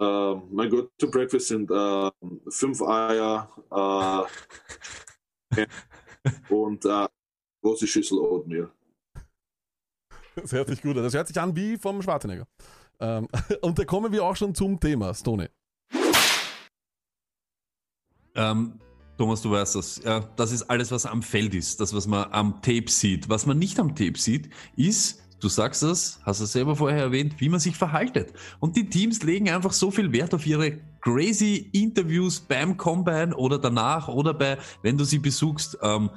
Uh, 0.00 0.42
mein 0.50 0.70
Go-To-Breakfast 0.70 1.48
sind 1.48 1.70
uh, 1.70 2.10
fünf 2.48 2.80
Eier, 2.82 3.50
uh, 3.70 4.26
und 6.54 6.84
äh, 6.84 7.08
große 7.62 7.86
Schüssel 7.86 8.18
Oatmeal. 8.18 8.70
Das 10.36 10.52
hört 10.52 10.68
sich 10.68 10.82
gut 10.82 10.96
an. 10.96 11.02
Das 11.02 11.14
hört 11.14 11.28
sich 11.28 11.40
an 11.40 11.56
wie 11.56 11.76
vom 11.76 12.02
Schwarzenegger. 12.02 12.46
Ähm, 13.00 13.28
und 13.62 13.78
da 13.78 13.84
kommen 13.84 14.12
wir 14.12 14.24
auch 14.24 14.36
schon 14.36 14.54
zum 14.54 14.78
Thema, 14.78 15.14
Stone. 15.14 15.50
Ähm, 18.34 18.78
Thomas, 19.18 19.40
du 19.40 19.50
weißt 19.50 19.76
das. 19.76 20.00
Ja, 20.04 20.20
das 20.36 20.52
ist 20.52 20.64
alles, 20.64 20.90
was 20.90 21.06
am 21.06 21.22
Feld 21.22 21.54
ist. 21.54 21.80
Das, 21.80 21.94
was 21.94 22.06
man 22.06 22.30
am 22.32 22.60
Tape 22.62 22.88
sieht. 22.88 23.28
Was 23.28 23.46
man 23.46 23.58
nicht 23.58 23.78
am 23.80 23.94
Tape 23.94 24.18
sieht, 24.18 24.50
ist, 24.76 25.22
du 25.40 25.48
sagst 25.48 25.82
es, 25.82 26.20
hast 26.24 26.40
es 26.40 26.52
selber 26.52 26.76
vorher 26.76 27.04
erwähnt, 27.04 27.36
wie 27.38 27.48
man 27.48 27.60
sich 27.60 27.76
verhaltet. 27.76 28.32
Und 28.60 28.76
die 28.76 28.88
Teams 28.88 29.22
legen 29.22 29.48
einfach 29.48 29.72
so 29.72 29.90
viel 29.90 30.12
Wert 30.12 30.34
auf 30.34 30.46
ihre 30.46 30.78
crazy 31.00 31.70
Interviews 31.72 32.40
beim 32.40 32.76
Combine 32.76 33.34
oder 33.34 33.58
danach 33.58 34.08
oder 34.08 34.34
bei, 34.34 34.58
wenn 34.82 34.98
du 34.98 35.04
sie 35.04 35.18
besuchst. 35.18 35.78
Ähm, 35.82 36.10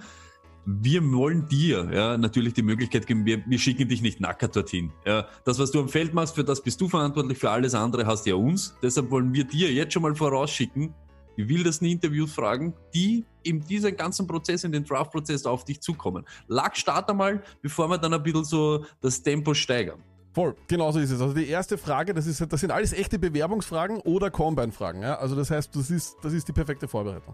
wir 0.66 1.02
wollen 1.12 1.48
dir 1.48 1.90
ja, 1.92 2.18
natürlich 2.18 2.54
die 2.54 2.62
Möglichkeit 2.62 3.08
geben, 3.08 3.26
wir, 3.26 3.44
wir 3.48 3.58
schicken 3.58 3.88
dich 3.88 4.02
nicht 4.02 4.20
nackert 4.20 4.56
dorthin. 4.56 4.92
Ja, 5.06 5.26
das, 5.46 5.58
was 5.58 5.72
du 5.72 5.80
am 5.80 5.90
Feld 5.90 6.14
machst, 6.14 6.36
für 6.36 6.44
das 6.44 6.62
bist 6.62 6.80
du 6.82 6.88
verantwortlich, 6.88 7.38
für 7.38 7.50
alles 7.50 7.74
andere 7.74 8.06
hast 8.06 8.26
ja 8.26 8.36
uns. 8.36 8.76
Deshalb 8.84 9.10
wollen 9.10 9.34
wir 9.34 9.46
dir 9.46 9.72
jetzt 9.72 9.94
schon 9.94 10.04
mal 10.04 10.14
vorausschicken, 10.14 10.94
die 11.40 11.48
wildesten 11.48 11.88
Interviews 11.88 12.34
fragen, 12.34 12.74
die 12.94 13.24
in 13.44 13.62
diesem 13.62 13.96
ganzen 13.96 14.28
Prozess, 14.28 14.66
in 14.66 14.74
den 14.74 14.84
Draft-Prozess 14.84 15.46
auf 15.46 15.64
dich 15.64 15.80
zukommen. 15.80 16.26
Lag 16.50 16.76
start 16.76 17.10
einmal, 17.10 17.42
bevor 17.62 17.90
wir 17.90 17.98
dann 17.98 18.14
ein 18.14 18.22
bisschen 18.22 18.44
so 18.44 18.84
das 19.00 19.24
Tempo 19.24 19.54
steigern. 19.54 20.04
Voll, 20.34 20.54
genau 20.68 20.92
so 20.92 21.00
ist 21.00 21.12
es. 21.12 21.22
Also 21.22 21.34
die 21.34 21.48
erste 21.48 21.78
Frage, 21.78 22.14
das, 22.14 22.28
ist, 22.28 22.46
das 22.52 22.60
sind 22.60 22.72
alles 22.72 22.92
echte 22.92 23.18
Bewerbungsfragen 23.18 24.02
oder 24.02 24.30
Combine-Fragen. 24.30 25.02
Ja? 25.02 25.16
Also 25.16 25.34
das 25.34 25.50
heißt, 25.50 25.74
das 25.74 25.90
ist, 25.90 26.18
das 26.22 26.34
ist 26.34 26.46
die 26.46 26.52
perfekte 26.52 26.90
Vorbereitung. 26.90 27.34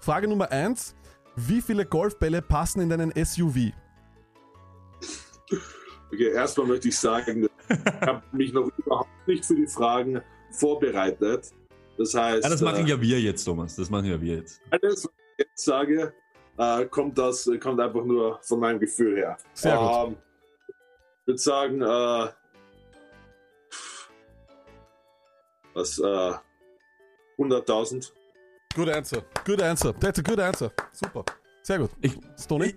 Frage 0.00 0.28
Nummer 0.28 0.52
eins, 0.52 0.94
wie 1.34 1.62
viele 1.62 1.86
Golfbälle 1.86 2.42
passen 2.42 2.82
in 2.82 2.90
deinen 2.90 3.10
SUV? 3.24 3.72
Okay, 6.12 6.30
erstmal 6.30 6.66
möchte 6.66 6.88
ich 6.88 6.98
sagen, 6.98 7.48
ich 7.70 7.78
habe 8.02 8.22
mich 8.32 8.52
noch 8.52 8.70
überhaupt 8.76 9.08
nicht 9.26 9.46
für 9.46 9.56
die 9.56 9.66
Fragen 9.66 10.20
vorbereitet. 10.50 11.52
Das 11.98 12.14
heißt. 12.14 12.44
Ja, 12.44 12.50
das 12.50 12.60
machen 12.60 12.86
äh, 12.86 12.90
ja 12.90 13.00
wir 13.00 13.20
jetzt, 13.20 13.44
Thomas. 13.44 13.76
Das 13.76 13.90
machen 13.90 14.06
ja 14.06 14.20
wir 14.20 14.36
jetzt. 14.36 14.60
Alles, 14.70 15.04
was 15.04 15.12
ich 15.36 15.44
jetzt 15.46 15.64
sage, 15.64 16.12
äh, 16.58 16.84
kommt, 16.86 17.18
das, 17.18 17.50
kommt 17.60 17.80
einfach 17.80 18.04
nur 18.04 18.38
von 18.42 18.60
meinem 18.60 18.78
Gefühl 18.78 19.16
her. 19.16 19.36
Sehr 19.54 19.76
gut. 19.76 20.08
Ähm, 20.08 20.16
ich 21.20 21.26
würde 21.26 21.38
sagen, 21.38 21.82
äh, 21.82 22.28
was, 25.74 25.98
äh, 25.98 26.32
100.000. 27.38 28.12
Good 28.74 28.88
answer. 28.88 29.22
Good 29.44 29.62
answer. 29.62 29.94
That's 29.98 30.18
a 30.18 30.22
good 30.22 30.40
answer. 30.40 30.72
Super. 30.92 31.24
Sehr 31.62 31.78
gut. 31.80 31.90
Ich, 32.00 32.16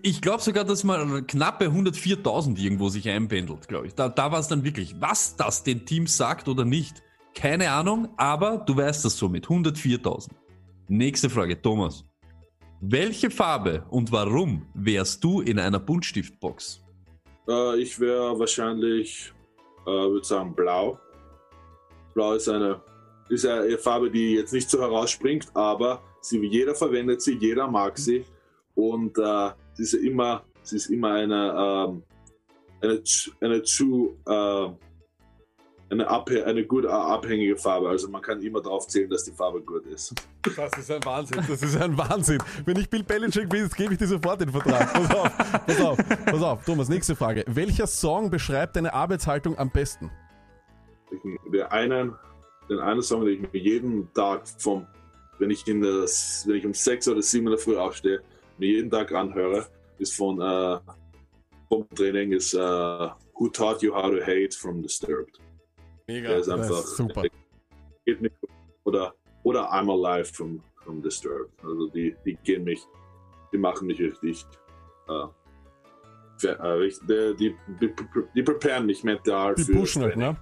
ich 0.01 0.21
glaube 0.21 0.41
sogar, 0.41 0.63
dass 0.63 0.83
mal 0.83 1.21
knappe 1.23 1.65
104.000 1.65 2.57
irgendwo 2.57 2.89
sich 2.89 3.07
einpendelt, 3.07 3.67
glaube 3.67 3.87
ich. 3.87 3.93
Da, 3.93 4.09
da 4.09 4.31
war 4.31 4.39
es 4.39 4.47
dann 4.47 4.63
wirklich. 4.63 4.99
Was 4.99 5.35
das 5.35 5.63
den 5.63 5.85
Teams 5.85 6.17
sagt 6.17 6.47
oder 6.47 6.65
nicht, 6.65 7.03
keine 7.33 7.71
Ahnung, 7.71 8.09
aber 8.17 8.57
du 8.57 8.75
weißt 8.75 9.05
das 9.05 9.17
somit. 9.17 9.47
104.000. 9.47 10.29
Nächste 10.87 11.29
Frage, 11.29 11.61
Thomas. 11.61 12.03
Welche 12.81 13.29
Farbe 13.29 13.85
und 13.89 14.11
warum 14.11 14.65
wärst 14.73 15.23
du 15.23 15.41
in 15.41 15.59
einer 15.59 15.79
Buntstiftbox? 15.79 16.81
Äh, 17.47 17.81
ich 17.81 17.99
wäre 17.99 18.39
wahrscheinlich, 18.39 19.33
äh, 19.85 19.89
würde 19.89 20.25
sagen, 20.25 20.55
blau. 20.55 20.97
Blau 22.13 22.33
ist 22.33 22.47
eine 22.47 22.81
ist 23.29 23.45
eine 23.45 23.77
Farbe, 23.77 24.09
die 24.09 24.35
jetzt 24.35 24.53
nicht 24.53 24.69
so 24.69 24.79
herausspringt, 24.81 25.55
aber 25.55 26.01
sie, 26.21 26.43
jeder 26.45 26.75
verwendet 26.75 27.21
sie, 27.21 27.35
jeder 27.35 27.67
mag 27.67 27.97
sie 27.97 28.25
und 28.75 29.17
äh, 29.17 29.49
sie 29.73 29.83
ist 29.83 29.93
immer, 29.93 30.43
sie 30.63 30.77
ist 30.77 30.87
immer 30.87 31.13
eine, 31.13 31.53
ähm, 31.89 32.03
eine, 32.81 33.01
eine 33.41 33.63
zu 33.63 34.17
äh, 34.25 34.69
eine, 35.89 36.45
eine 36.45 36.65
gut 36.65 36.85
abhängige 36.85 37.57
Farbe. 37.57 37.89
Also 37.89 38.07
man 38.09 38.21
kann 38.21 38.41
immer 38.41 38.61
darauf 38.61 38.87
zählen, 38.87 39.09
dass 39.09 39.23
die 39.23 39.31
Farbe 39.31 39.61
gut 39.61 39.85
ist. 39.87 40.13
Das 40.55 40.77
ist 40.77 40.91
ein 40.91 41.03
Wahnsinn. 41.03 41.43
Das 41.47 41.61
ist 41.61 41.75
ein 41.75 41.97
Wahnsinn. 41.97 42.41
Wenn 42.65 42.77
ich 42.77 42.89
Bill 42.89 43.03
Belichick 43.03 43.49
bin, 43.49 43.67
gebe 43.69 43.93
ich 43.93 43.99
dir 43.99 44.07
sofort 44.07 44.41
den 44.41 44.49
Vertrag. 44.49 44.93
Pass 44.93 45.11
auf, 45.11 45.37
pass 45.65 45.81
auf, 45.81 45.97
pass 46.25 46.41
auf. 46.41 46.65
Thomas, 46.65 46.89
nächste 46.89 47.15
Frage. 47.15 47.43
Welcher 47.47 47.87
Song 47.87 48.29
beschreibt 48.29 48.75
deine 48.75 48.93
Arbeitshaltung 48.93 49.57
am 49.57 49.69
besten? 49.69 50.11
Der 51.51 51.71
einen 51.71 52.13
den 52.69 52.79
einen 52.79 53.01
Song, 53.01 53.25
den 53.25 53.43
ich 53.43 53.53
mir 53.53 53.59
jeden 53.59 54.13
Tag 54.13 54.47
vom, 54.59 54.85
wenn 55.39 55.49
ich 55.49 55.67
in 55.67 55.81
das, 55.81 56.43
wenn 56.47 56.55
ich 56.55 56.65
um 56.65 56.73
sechs 56.73 57.07
oder 57.07 57.21
sieben 57.21 57.47
in 57.47 57.51
der 57.51 57.59
Früh 57.59 57.77
aufstehe, 57.77 58.21
mir 58.57 58.67
jeden 58.67 58.89
Tag 58.89 59.11
anhöre, 59.11 59.67
ist 59.97 60.15
von 60.15 60.39
äh, 60.39 60.79
vom 61.67 61.87
Training 61.95 62.31
ist 62.31 62.53
äh, 62.53 62.57
Who 62.59 63.47
Taught 63.49 63.81
You 63.81 63.93
How 63.93 64.11
to 64.11 64.21
Hate 64.21 64.55
from 64.55 64.81
Disturbed. 64.81 65.39
Mega, 66.09 66.29
Der 66.29 66.39
ist 66.39 66.49
einfach 66.49 66.79
ist 66.79 66.97
super. 66.97 67.21
Geht 68.03 68.19
mich, 68.19 68.31
oder, 68.83 69.13
oder 69.43 69.71
I'm 69.71 69.91
Alive 69.91 70.33
from, 70.33 70.59
from 70.83 71.03
Disturbed. 71.03 71.51
Also 71.63 71.87
die, 71.89 72.15
die 72.25 72.35
gehen 72.43 72.63
mich, 72.63 72.81
die 73.53 73.59
machen 73.59 73.85
mich 73.85 73.99
richtig, 73.99 74.43
äh, 75.07 76.47
äh 76.47 76.89
die, 77.07 77.35
die, 77.35 77.55
die, 77.79 77.93
die 78.33 78.41
preparen 78.41 78.87
mich 78.87 79.03
mental 79.03 79.53
die 79.53 79.65
für 79.65 79.73
pushen 79.73 80.01
halt, 80.01 80.17
ne? 80.17 80.35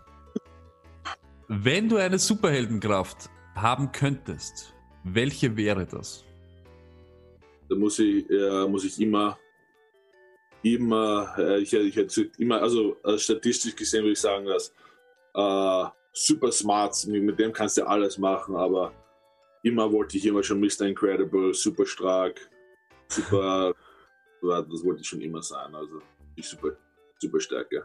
Wenn 1.50 1.90
du 1.90 1.98
eine 1.98 2.18
Superheldenkraft 2.18 3.30
haben 3.56 3.92
könntest, 3.92 4.74
welche 5.04 5.58
wäre 5.58 5.86
das? 5.86 6.24
Da 7.68 7.76
muss 7.76 8.00
ich, 8.00 8.30
äh, 8.30 8.66
muss 8.70 8.86
ich 8.86 9.02
immer, 9.02 9.38
immer, 10.64 11.36
äh, 11.38 11.60
ich, 11.60 11.74
ich 11.74 11.96
hätte 11.98 12.32
immer, 12.38 12.62
also 12.62 12.96
äh, 13.04 13.18
statistisch 13.18 13.76
gesehen 13.76 14.04
würde 14.04 14.14
ich 14.14 14.22
sagen, 14.22 14.46
dass 14.46 14.74
äh, 15.38 15.86
super 16.14 16.52
smart, 16.52 17.06
mit 17.08 17.40
dem 17.40 17.54
kannst 17.54 17.78
du 17.78 17.88
alles 17.88 18.18
machen, 18.18 18.56
aber 18.56 18.92
immer 19.64 19.92
wollte 19.92 20.18
ich 20.18 20.26
immer 20.26 20.44
schon 20.44 20.60
Mr. 20.60 20.82
Incredible, 20.82 21.54
super 21.54 21.86
stark, 21.86 22.50
super, 23.08 23.74
das 24.42 24.84
wollte 24.84 25.02
ich 25.02 25.08
schon 25.08 25.22
immer 25.22 25.42
sein, 25.42 25.74
also 25.74 26.02
ich 26.36 26.48
super, 26.48 26.70
super 27.20 27.40
stark, 27.40 27.72
ja. 27.72 27.82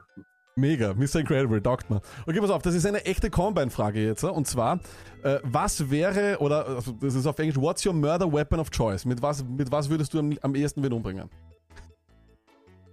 Mega, 0.54 0.92
Mr. 0.92 1.20
Incredible, 1.20 1.62
taugt 1.62 1.88
man. 1.88 2.00
Okay, 2.26 2.38
pass 2.38 2.50
auf, 2.50 2.60
das 2.60 2.74
ist 2.74 2.84
eine 2.84 3.06
echte 3.06 3.30
Combine-Frage 3.30 4.04
jetzt. 4.04 4.22
Und 4.22 4.46
zwar, 4.46 4.80
äh, 5.22 5.38
was 5.44 5.90
wäre, 5.90 6.36
oder 6.40 6.66
also 6.66 6.92
das 7.00 7.14
ist 7.14 7.26
auf 7.26 7.38
Englisch, 7.38 7.56
what's 7.56 7.86
your 7.86 7.94
murder 7.94 8.30
weapon 8.30 8.60
of 8.60 8.70
choice? 8.70 9.06
Mit 9.06 9.22
was, 9.22 9.42
mit 9.42 9.72
was 9.72 9.88
würdest 9.88 10.12
du 10.12 10.18
am, 10.18 10.36
am 10.42 10.54
ehesten 10.54 10.82
wen 10.82 10.92
umbringen? 10.92 11.30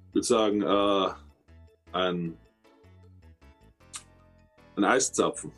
Ich 0.07 0.15
würde 0.15 0.25
sagen, 0.25 0.61
äh, 0.61 1.09
ein, 1.91 2.37
ein 4.79 4.85
Eiszapfen. 4.85 5.51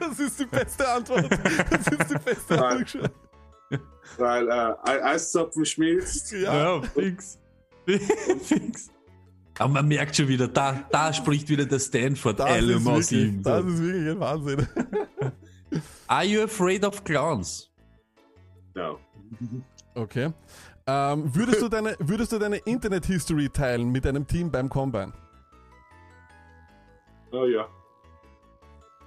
das 0.00 0.18
ist 0.18 0.40
die 0.40 0.46
beste 0.46 0.88
Antwort. 0.88 1.28
Das 1.70 1.86
ist 1.86 2.10
die 2.10 2.18
beste 2.24 2.64
Antwort. 2.64 3.12
Weil 4.18 4.48
äh, 4.48 4.74
Eiszapfen 4.84 5.64
schmilzt. 5.64 6.32
Ja, 6.32 6.78
ja 6.78 6.82
fix. 6.82 7.38
Fix. 7.86 8.90
Aber 9.58 9.74
man 9.74 9.88
merkt 9.88 10.16
schon 10.16 10.28
wieder, 10.28 10.48
da, 10.48 10.84
da 10.90 11.12
spricht 11.12 11.48
wieder 11.48 11.66
der 11.66 11.78
Stanford 11.78 12.40
Alum 12.40 12.88
aus 12.88 13.12
ihm. 13.12 13.42
Das 13.42 13.64
ist 13.64 13.82
wirklich 13.82 14.10
ein 14.10 14.20
Wahnsinn. 14.20 14.66
Are 16.06 16.24
you 16.24 16.42
afraid 16.42 16.84
of 16.84 17.04
clowns? 17.04 17.70
No. 18.74 18.98
Okay. 19.94 20.32
Ähm, 20.92 21.34
würdest, 21.34 21.62
du 21.62 21.68
deine, 21.70 21.96
würdest 22.00 22.32
du 22.32 22.38
deine 22.38 22.58
Internet-History 22.58 23.48
teilen 23.48 23.90
mit 23.90 24.04
deinem 24.04 24.26
Team 24.26 24.50
beim 24.50 24.68
Combine? 24.68 25.12
Oh 27.32 27.46
ja. 27.46 27.66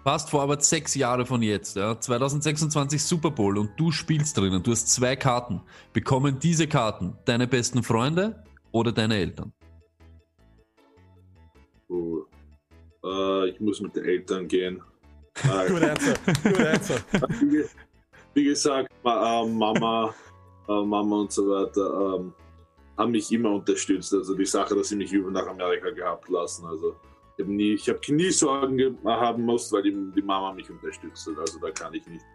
Fast 0.03 0.29
vor 0.29 0.41
aber 0.41 0.59
sechs 0.59 0.95
Jahre 0.95 1.25
von 1.25 1.41
jetzt, 1.41 1.75
ja. 1.75 1.99
2026 1.99 3.03
Super 3.03 3.31
Bowl 3.31 3.57
und 3.57 3.71
du 3.77 3.91
spielst 3.91 4.37
drinnen. 4.37 4.63
Du 4.63 4.71
hast 4.71 4.87
zwei 4.87 5.15
Karten. 5.15 5.61
Bekommen 5.93 6.39
diese 6.39 6.67
Karten 6.67 7.17
deine 7.25 7.47
besten 7.47 7.83
Freunde 7.83 8.43
oder 8.71 8.91
deine 8.91 9.17
Eltern? 9.17 9.51
Uh, 11.89 12.23
äh, 13.03 13.49
ich 13.49 13.59
muss 13.59 13.79
mit 13.81 13.95
den 13.95 14.05
Eltern 14.05 14.47
gehen. 14.47 14.81
Good 15.41 15.83
answer. 15.83 16.15
wie, 17.41 17.65
wie 18.33 18.43
gesagt, 18.43 18.89
ma, 19.03 19.41
äh, 19.41 19.47
Mama, 19.47 20.13
Mama 20.67 21.21
und 21.21 21.31
so 21.31 21.49
weiter 21.49 22.15
ähm, 22.15 22.33
haben 22.97 23.11
mich 23.11 23.31
immer 23.31 23.51
unterstützt. 23.51 24.13
Also 24.13 24.35
die 24.35 24.45
Sache, 24.45 24.75
dass 24.75 24.89
sie 24.89 24.95
mich 24.95 25.11
über 25.11 25.29
nach 25.31 25.47
Amerika 25.47 25.89
gehabt 25.89 26.29
lassen. 26.29 26.65
Also 26.65 26.95
ich 27.37 27.43
habe 27.43 27.53
nie, 27.53 27.73
ich 27.73 27.89
habe 27.89 27.99
nie 28.13 28.31
Sorgen 28.31 28.97
haben 29.03 29.43
muss, 29.43 29.71
weil 29.71 29.83
die, 29.83 30.11
die 30.15 30.21
Mama 30.21 30.53
mich 30.53 30.69
unterstützt 30.69 31.27
hat. 31.27 31.37
Also 31.39 31.59
da 31.59 31.71
kann 31.71 31.93
ich 31.93 32.05
nicht 32.07 32.25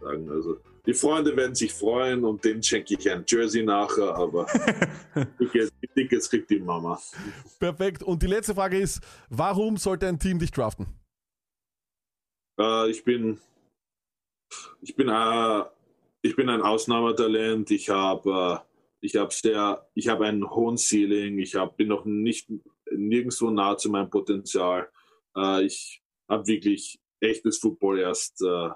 sagen. 0.00 0.30
Also 0.30 0.58
die 0.86 0.94
Freunde 0.94 1.36
werden 1.36 1.54
sich 1.54 1.72
freuen 1.72 2.24
und 2.24 2.44
denen 2.44 2.62
schenke 2.62 2.94
ich 2.94 3.10
ein 3.10 3.24
Jersey 3.26 3.62
nachher, 3.62 4.14
aber 4.14 4.46
die 5.40 5.68
Tickets 5.94 6.30
kriegt 6.30 6.50
die 6.50 6.60
Mama. 6.60 7.00
Perfekt. 7.58 8.02
Und 8.02 8.22
die 8.22 8.26
letzte 8.26 8.54
Frage 8.54 8.78
ist, 8.78 9.00
warum 9.28 9.76
sollte 9.76 10.08
ein 10.08 10.18
Team 10.18 10.38
dich 10.38 10.50
draften? 10.50 10.86
Äh, 12.58 12.90
ich 12.90 13.04
bin, 13.04 13.38
ich 14.80 14.96
bin, 14.96 15.08
äh, 15.08 15.64
ich 16.22 16.36
bin 16.36 16.48
ein 16.48 16.62
Ausnahmetalent. 16.62 17.70
Ich 17.70 17.88
habe, 17.88 18.62
äh, 18.62 18.66
ich 19.00 19.16
habe 19.16 19.32
sehr, 19.32 19.88
ich 19.94 20.08
habe 20.08 20.26
einen 20.26 20.48
hohen 20.50 20.76
Ceiling. 20.76 21.38
Ich 21.38 21.54
hab, 21.54 21.76
bin 21.76 21.88
noch 21.88 22.04
nicht 22.04 22.50
nirgendwo 22.90 23.50
nah 23.50 23.76
zu 23.76 23.90
meinem 23.90 24.10
Potenzial. 24.10 24.88
Äh, 25.36 25.64
ich 25.64 26.02
habe 26.28 26.46
wirklich 26.46 27.00
echtes 27.20 27.58
Football 27.58 28.00
erst 28.00 28.42
äh, 28.42 28.70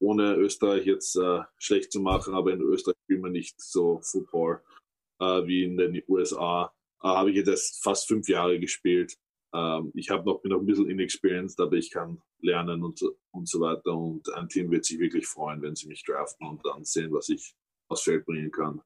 ohne 0.00 0.34
Österreich 0.34 0.86
jetzt 0.86 1.16
äh, 1.16 1.40
schlecht 1.58 1.92
zu 1.92 2.00
machen, 2.00 2.34
aber 2.34 2.52
in 2.52 2.60
Österreich 2.60 2.96
spielt 3.04 3.22
man 3.22 3.32
nicht 3.32 3.60
so 3.60 4.00
Football 4.02 4.60
äh, 5.20 5.46
wie 5.46 5.64
in 5.64 5.76
den 5.76 6.02
USA. 6.08 6.72
Äh, 7.02 7.08
habe 7.08 7.30
ich 7.30 7.36
jetzt 7.36 7.82
fast 7.82 8.08
fünf 8.08 8.28
Jahre 8.28 8.58
gespielt. 8.58 9.16
Ähm, 9.54 9.92
ich 9.94 10.10
habe 10.10 10.24
noch, 10.24 10.40
bin 10.40 10.50
noch 10.50 10.60
ein 10.60 10.66
bisschen 10.66 10.88
inexperienced, 10.88 11.60
aber 11.60 11.76
ich 11.76 11.90
kann 11.90 12.20
lernen 12.40 12.82
und, 12.82 13.00
und 13.32 13.48
so 13.48 13.60
weiter. 13.60 13.94
Und 13.94 14.32
ein 14.34 14.48
Team 14.48 14.70
wird 14.70 14.84
sich 14.84 14.98
wirklich 14.98 15.26
freuen, 15.26 15.62
wenn 15.62 15.74
sie 15.74 15.88
mich 15.88 16.04
draften 16.04 16.46
und 16.46 16.64
dann 16.64 16.84
sehen, 16.84 17.12
was 17.12 17.28
ich 17.28 17.54
aufs 17.88 18.02
Feld 18.02 18.24
bringen 18.24 18.50
kann. 18.50 18.80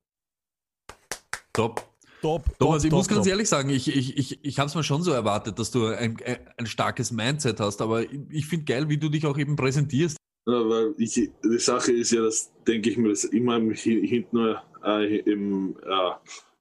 Top. 1.53 1.83
Top, 2.23 2.45
Thomas, 2.59 2.83
top, 2.83 2.85
ich 2.85 2.91
top, 2.91 2.99
muss 2.99 3.09
ganz 3.09 3.21
top. 3.21 3.29
ehrlich 3.29 3.49
sagen, 3.49 3.69
ich, 3.69 3.95
ich, 3.95 4.17
ich, 4.17 4.45
ich 4.45 4.59
habe 4.59 4.69
es 4.69 4.75
mir 4.75 4.83
schon 4.83 5.03
so 5.03 5.13
erwartet, 5.13 5.59
dass 5.59 5.71
du 5.71 5.87
ein, 5.87 6.17
ein 6.57 6.67
starkes 6.67 7.13
Mindset 7.13 7.61
hast, 7.61 7.83
aber 7.83 8.11
ich 8.31 8.47
finde 8.47 8.65
geil, 8.65 8.89
wie 8.89 8.97
du 8.97 9.11
dich 9.11 9.27
auch 9.27 9.37
eben 9.37 9.55
präsentierst. 9.55 10.17
Ja, 10.47 10.69
weil 10.69 10.95
ich, 10.97 11.13
die 11.13 11.59
Sache 11.59 11.93
ist 11.93 12.13
ja, 12.13 12.23
das 12.23 12.53
denke 12.67 12.89
ich 12.89 12.97
mir, 12.97 13.11
das 13.11 13.25
immer 13.25 13.61
hinten 13.61 14.57
äh, 14.83 15.19
im, 15.19 15.77
äh, 15.83 16.11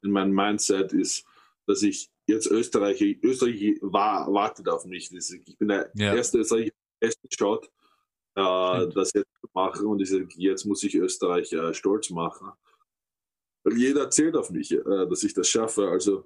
in 0.04 0.12
meinem 0.12 0.34
Mindset 0.34 0.92
ist, 0.92 1.26
dass 1.68 1.84
ich 1.84 2.10
jetzt 2.28 2.48
Österreich, 2.48 3.02
Österreich 3.22 3.78
war, 3.82 4.32
wartet 4.32 4.68
auf 4.70 4.86
mich. 4.86 5.12
Ich 5.12 5.58
bin 5.58 5.68
der 5.68 5.92
ja. 5.96 6.16
erste 6.16 6.40
Österreicher, 6.40 6.72
der 7.02 7.12
schaut, 7.30 7.66
äh, 8.36 8.88
das 8.94 9.14
jetzt 9.14 9.30
zu 9.40 9.48
machen 9.54 9.88
und 9.88 10.02
ich 10.02 10.10
sage, 10.10 10.28
jetzt 10.38 10.66
muss 10.66 10.84
ich 10.84 10.96
Österreich 10.96 11.54
äh, 11.54 11.74
stolz 11.74 12.10
machen. 12.10 12.52
Weil 13.64 13.78
jeder 13.78 14.02
erzählt 14.02 14.36
auf 14.36 14.50
mich, 14.50 14.72
äh, 14.72 14.84
dass 14.84 15.24
ich 15.24 15.34
das 15.34 15.48
schaffe. 15.50 15.88
Also 15.88 16.26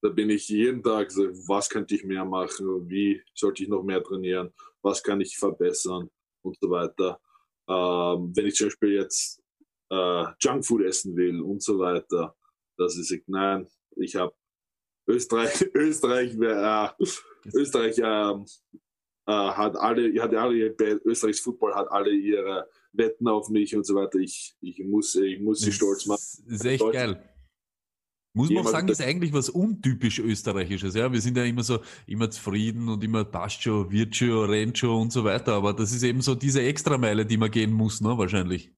da 0.00 0.10
bin 0.10 0.30
ich 0.30 0.48
jeden 0.48 0.82
Tag 0.82 1.10
so, 1.10 1.28
was 1.48 1.68
könnte 1.68 1.94
ich 1.94 2.04
mehr 2.04 2.24
machen, 2.24 2.88
wie 2.88 3.22
sollte 3.34 3.62
ich 3.62 3.68
noch 3.68 3.82
mehr 3.82 4.02
trainieren, 4.02 4.52
was 4.82 5.02
kann 5.02 5.20
ich 5.20 5.36
verbessern 5.36 6.08
und 6.42 6.56
so 6.60 6.70
weiter. 6.70 7.20
Ähm, 7.68 8.32
wenn 8.34 8.46
ich 8.46 8.54
zum 8.54 8.68
Beispiel 8.68 8.92
jetzt 8.92 9.42
äh, 9.90 10.24
Junkfood 10.40 10.82
essen 10.82 11.16
will 11.16 11.40
und 11.40 11.62
so 11.62 11.78
weiter, 11.78 12.34
dass 12.76 12.96
ich 12.96 13.08
sage, 13.08 13.24
nein, 13.26 13.68
ich 13.96 14.14
habe 14.14 14.34
Österreich, 15.08 15.64
Österreich, 15.74 16.34
äh, 16.38 16.88
Österreich 17.54 17.98
äh, 17.98 18.32
äh, 19.26 19.32
hat 19.32 19.76
alle, 19.76 20.22
hat 20.22 20.34
alle, 20.34 20.74
Österreichs 21.04 21.40
Football 21.40 21.74
hat 21.74 21.90
alle 21.90 22.10
ihre 22.10 22.68
Wetten 22.92 23.26
auf 23.28 23.48
mich 23.48 23.74
und 23.74 23.84
so 23.84 23.94
weiter. 23.94 24.18
Ich, 24.18 24.54
ich 24.60 24.82
muss, 24.84 25.14
ich 25.14 25.40
muss 25.40 25.60
sie 25.60 25.72
stolz 25.72 26.06
machen. 26.06 26.20
Das 26.46 26.60
ist 26.60 26.64
echt 26.64 26.92
geil. 26.92 27.22
Muss 28.34 28.50
man 28.50 28.64
auch 28.64 28.70
sagen, 28.70 28.88
ist 28.88 29.02
eigentlich 29.02 29.32
was 29.32 29.48
untypisch 29.48 30.20
Österreichisches. 30.20 30.94
Ja, 30.94 31.10
wir 31.12 31.20
sind 31.20 31.36
ja 31.36 31.44
immer 31.44 31.64
so, 31.64 31.80
immer 32.06 32.30
zufrieden 32.30 32.88
und 32.88 33.02
immer 33.02 33.24
passt 33.24 33.62
schon, 33.62 33.90
wird 33.90 34.14
schon, 34.14 34.48
rennt 34.48 34.78
schon 34.78 35.02
und 35.02 35.12
so 35.12 35.24
weiter. 35.24 35.54
Aber 35.54 35.72
das 35.72 35.92
ist 35.92 36.04
eben 36.04 36.20
so 36.20 36.34
diese 36.34 36.62
Extrameile, 36.62 37.26
die 37.26 37.36
man 37.36 37.50
gehen 37.50 37.72
muss, 37.72 38.00
ne, 38.00 38.16
wahrscheinlich. 38.16 38.70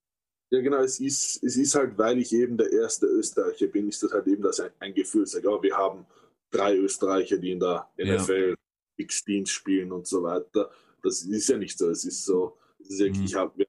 Ja, 0.51 0.61
genau. 0.61 0.79
Es 0.79 0.99
ist, 0.99 1.43
es 1.43 1.57
ist 1.57 1.75
halt, 1.75 1.97
weil 1.97 2.19
ich 2.19 2.33
eben 2.33 2.57
der 2.57 2.73
erste 2.73 3.07
Österreicher 3.07 3.69
bin, 3.69 3.89
ist 3.89 4.03
das 4.03 4.13
halt 4.13 4.27
eben 4.27 4.43
das 4.43 4.59
ein, 4.61 4.71
ein 4.81 4.95
Gefühl. 4.95 5.27
Sag, 5.27 5.47
oh, 5.47 5.63
wir 5.63 5.77
haben 5.77 6.07
drei 6.51 6.77
Österreicher, 6.77 7.39
die 7.39 7.53
in 7.53 7.61
der 7.61 7.89
NFL 7.97 8.51
ja. 8.51 8.57
X-Teams 8.97 9.51
spielen 9.51 9.93
und 9.93 10.07
so 10.07 10.23
weiter. 10.23 10.71
Das 11.03 11.23
ist 11.23 11.49
ja 11.49 11.57
nicht 11.57 11.79
so. 11.79 11.89
Es 11.89 12.05
ist 12.05 12.25
so, 12.25 12.59
es 12.81 12.91
ist 12.91 13.01
ja, 13.01 13.09
mhm. 13.09 13.25
ich 13.25 13.35
habe 13.35 13.67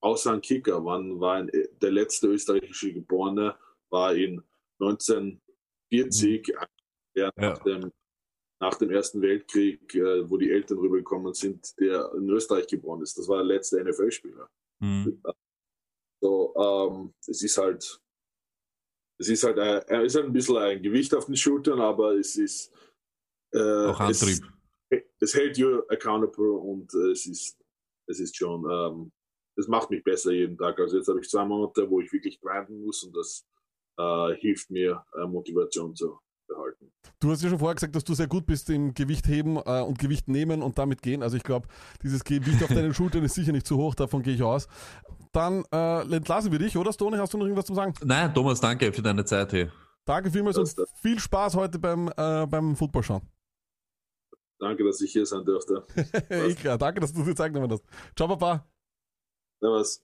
außer 0.00 0.32
ein 0.32 0.40
Kicker, 0.42 0.84
wann 0.84 1.18
war 1.18 1.36
ein, 1.36 1.50
der 1.80 1.90
letzte 1.90 2.28
österreichische 2.28 2.92
Geborene, 2.92 3.56
war 3.90 4.14
in 4.14 4.42
1940, 4.80 6.48
mhm. 6.48 6.54
ja. 7.14 7.30
nach, 7.36 7.58
dem, 7.62 7.90
nach 8.60 8.74
dem 8.74 8.90
Ersten 8.90 9.22
Weltkrieg, 9.22 9.94
äh, 9.94 10.28
wo 10.28 10.36
die 10.36 10.50
Eltern 10.50 10.78
rübergekommen 10.78 11.32
sind, 11.32 11.78
der 11.80 12.12
in 12.14 12.28
Österreich 12.28 12.66
geboren 12.66 13.02
ist. 13.02 13.16
Das 13.16 13.26
war 13.28 13.38
der 13.38 13.46
letzte 13.46 13.82
NFL-Spieler. 13.82 14.48
Mhm. 14.80 15.22
So, 16.20 16.54
ähm, 16.56 17.14
es 17.26 17.42
ist 17.42 17.58
halt, 17.58 18.00
es 19.20 19.28
ist 19.28 19.44
halt, 19.44 19.58
ein, 19.58 19.82
er 19.86 20.02
ist 20.02 20.16
ein 20.16 20.32
bisschen 20.32 20.56
ein 20.56 20.82
Gewicht 20.82 21.14
auf 21.14 21.26
den 21.26 21.36
Schultern, 21.36 21.80
aber 21.80 22.14
es 22.14 22.36
ist, 22.36 22.72
äh, 23.52 23.86
auch 23.86 24.00
Antrieb. 24.00 24.44
Es, 24.90 25.02
es 25.20 25.34
hält 25.34 25.58
you 25.58 25.82
accountable 25.88 26.52
und 26.52 26.92
äh, 26.94 27.10
es 27.10 27.26
ist, 27.26 27.58
es 28.08 28.20
ist 28.20 28.36
schon, 28.36 28.64
ähm, 28.70 29.12
es 29.56 29.68
macht 29.68 29.90
mich 29.90 30.02
besser 30.02 30.32
jeden 30.32 30.56
Tag. 30.56 30.78
Also 30.78 30.96
jetzt 30.96 31.08
habe 31.08 31.20
ich 31.20 31.28
zwei 31.28 31.44
Monate, 31.44 31.88
wo 31.90 32.00
ich 32.00 32.12
wirklich 32.12 32.40
grinden 32.40 32.84
muss 32.84 33.02
und 33.02 33.16
das 33.16 33.46
äh, 33.98 34.34
hilft 34.36 34.70
mir, 34.70 35.04
äh, 35.14 35.26
Motivation 35.26 35.94
zu 35.94 36.18
behalten. 36.48 36.90
Du 37.20 37.30
hast 37.30 37.42
ja 37.42 37.48
schon 37.48 37.58
vorher 37.58 37.74
gesagt, 37.74 37.94
dass 37.94 38.04
du 38.04 38.14
sehr 38.14 38.26
gut 38.26 38.46
bist 38.46 38.70
im 38.70 38.94
Gewicht 38.94 39.26
heben 39.28 39.56
äh, 39.56 39.82
und 39.82 39.98
Gewicht 39.98 40.28
nehmen 40.28 40.62
und 40.62 40.78
damit 40.78 41.02
gehen. 41.02 41.22
Also 41.22 41.36
ich 41.36 41.42
glaube, 41.42 41.68
dieses 42.02 42.24
Gewicht 42.24 42.62
auf 42.62 42.68
deinen 42.68 42.94
Schultern 42.94 43.24
ist 43.24 43.34
sicher 43.34 43.52
nicht 43.52 43.66
zu 43.66 43.76
hoch, 43.76 43.94
davon 43.94 44.22
gehe 44.22 44.34
ich 44.34 44.42
aus. 44.42 44.68
Dann 45.32 45.64
äh, 45.72 46.00
entlassen 46.14 46.50
wir 46.50 46.58
dich, 46.58 46.76
oder 46.76 46.92
Stone? 46.92 47.18
Hast 47.18 47.34
du 47.34 47.38
noch 47.38 47.44
irgendwas 47.44 47.66
zu 47.66 47.74
sagen? 47.74 47.94
Nein, 48.04 48.32
Thomas, 48.34 48.60
danke 48.60 48.92
für 48.92 49.02
deine 49.02 49.24
Zeit 49.24 49.50
hier. 49.50 49.72
Danke 50.04 50.30
vielmals 50.30 50.56
und 50.56 50.74
viel 50.94 51.18
Spaß 51.18 51.54
heute 51.54 51.78
beim, 51.78 52.08
äh, 52.16 52.46
beim 52.46 52.74
Footballschauen. 52.74 53.22
Danke, 54.58 54.84
dass 54.84 55.00
ich 55.00 55.12
hier 55.12 55.26
sein 55.26 55.44
durfte. 55.44 55.86
ich, 56.48 56.62
danke, 56.62 57.00
dass 57.00 57.12
du 57.12 57.22
dir 57.22 57.34
Zeit 57.34 57.52
genommen 57.52 57.72
hast. 57.72 57.84
Ciao, 58.16 58.26
Papa. 58.26 58.66
Servus. 59.60 60.02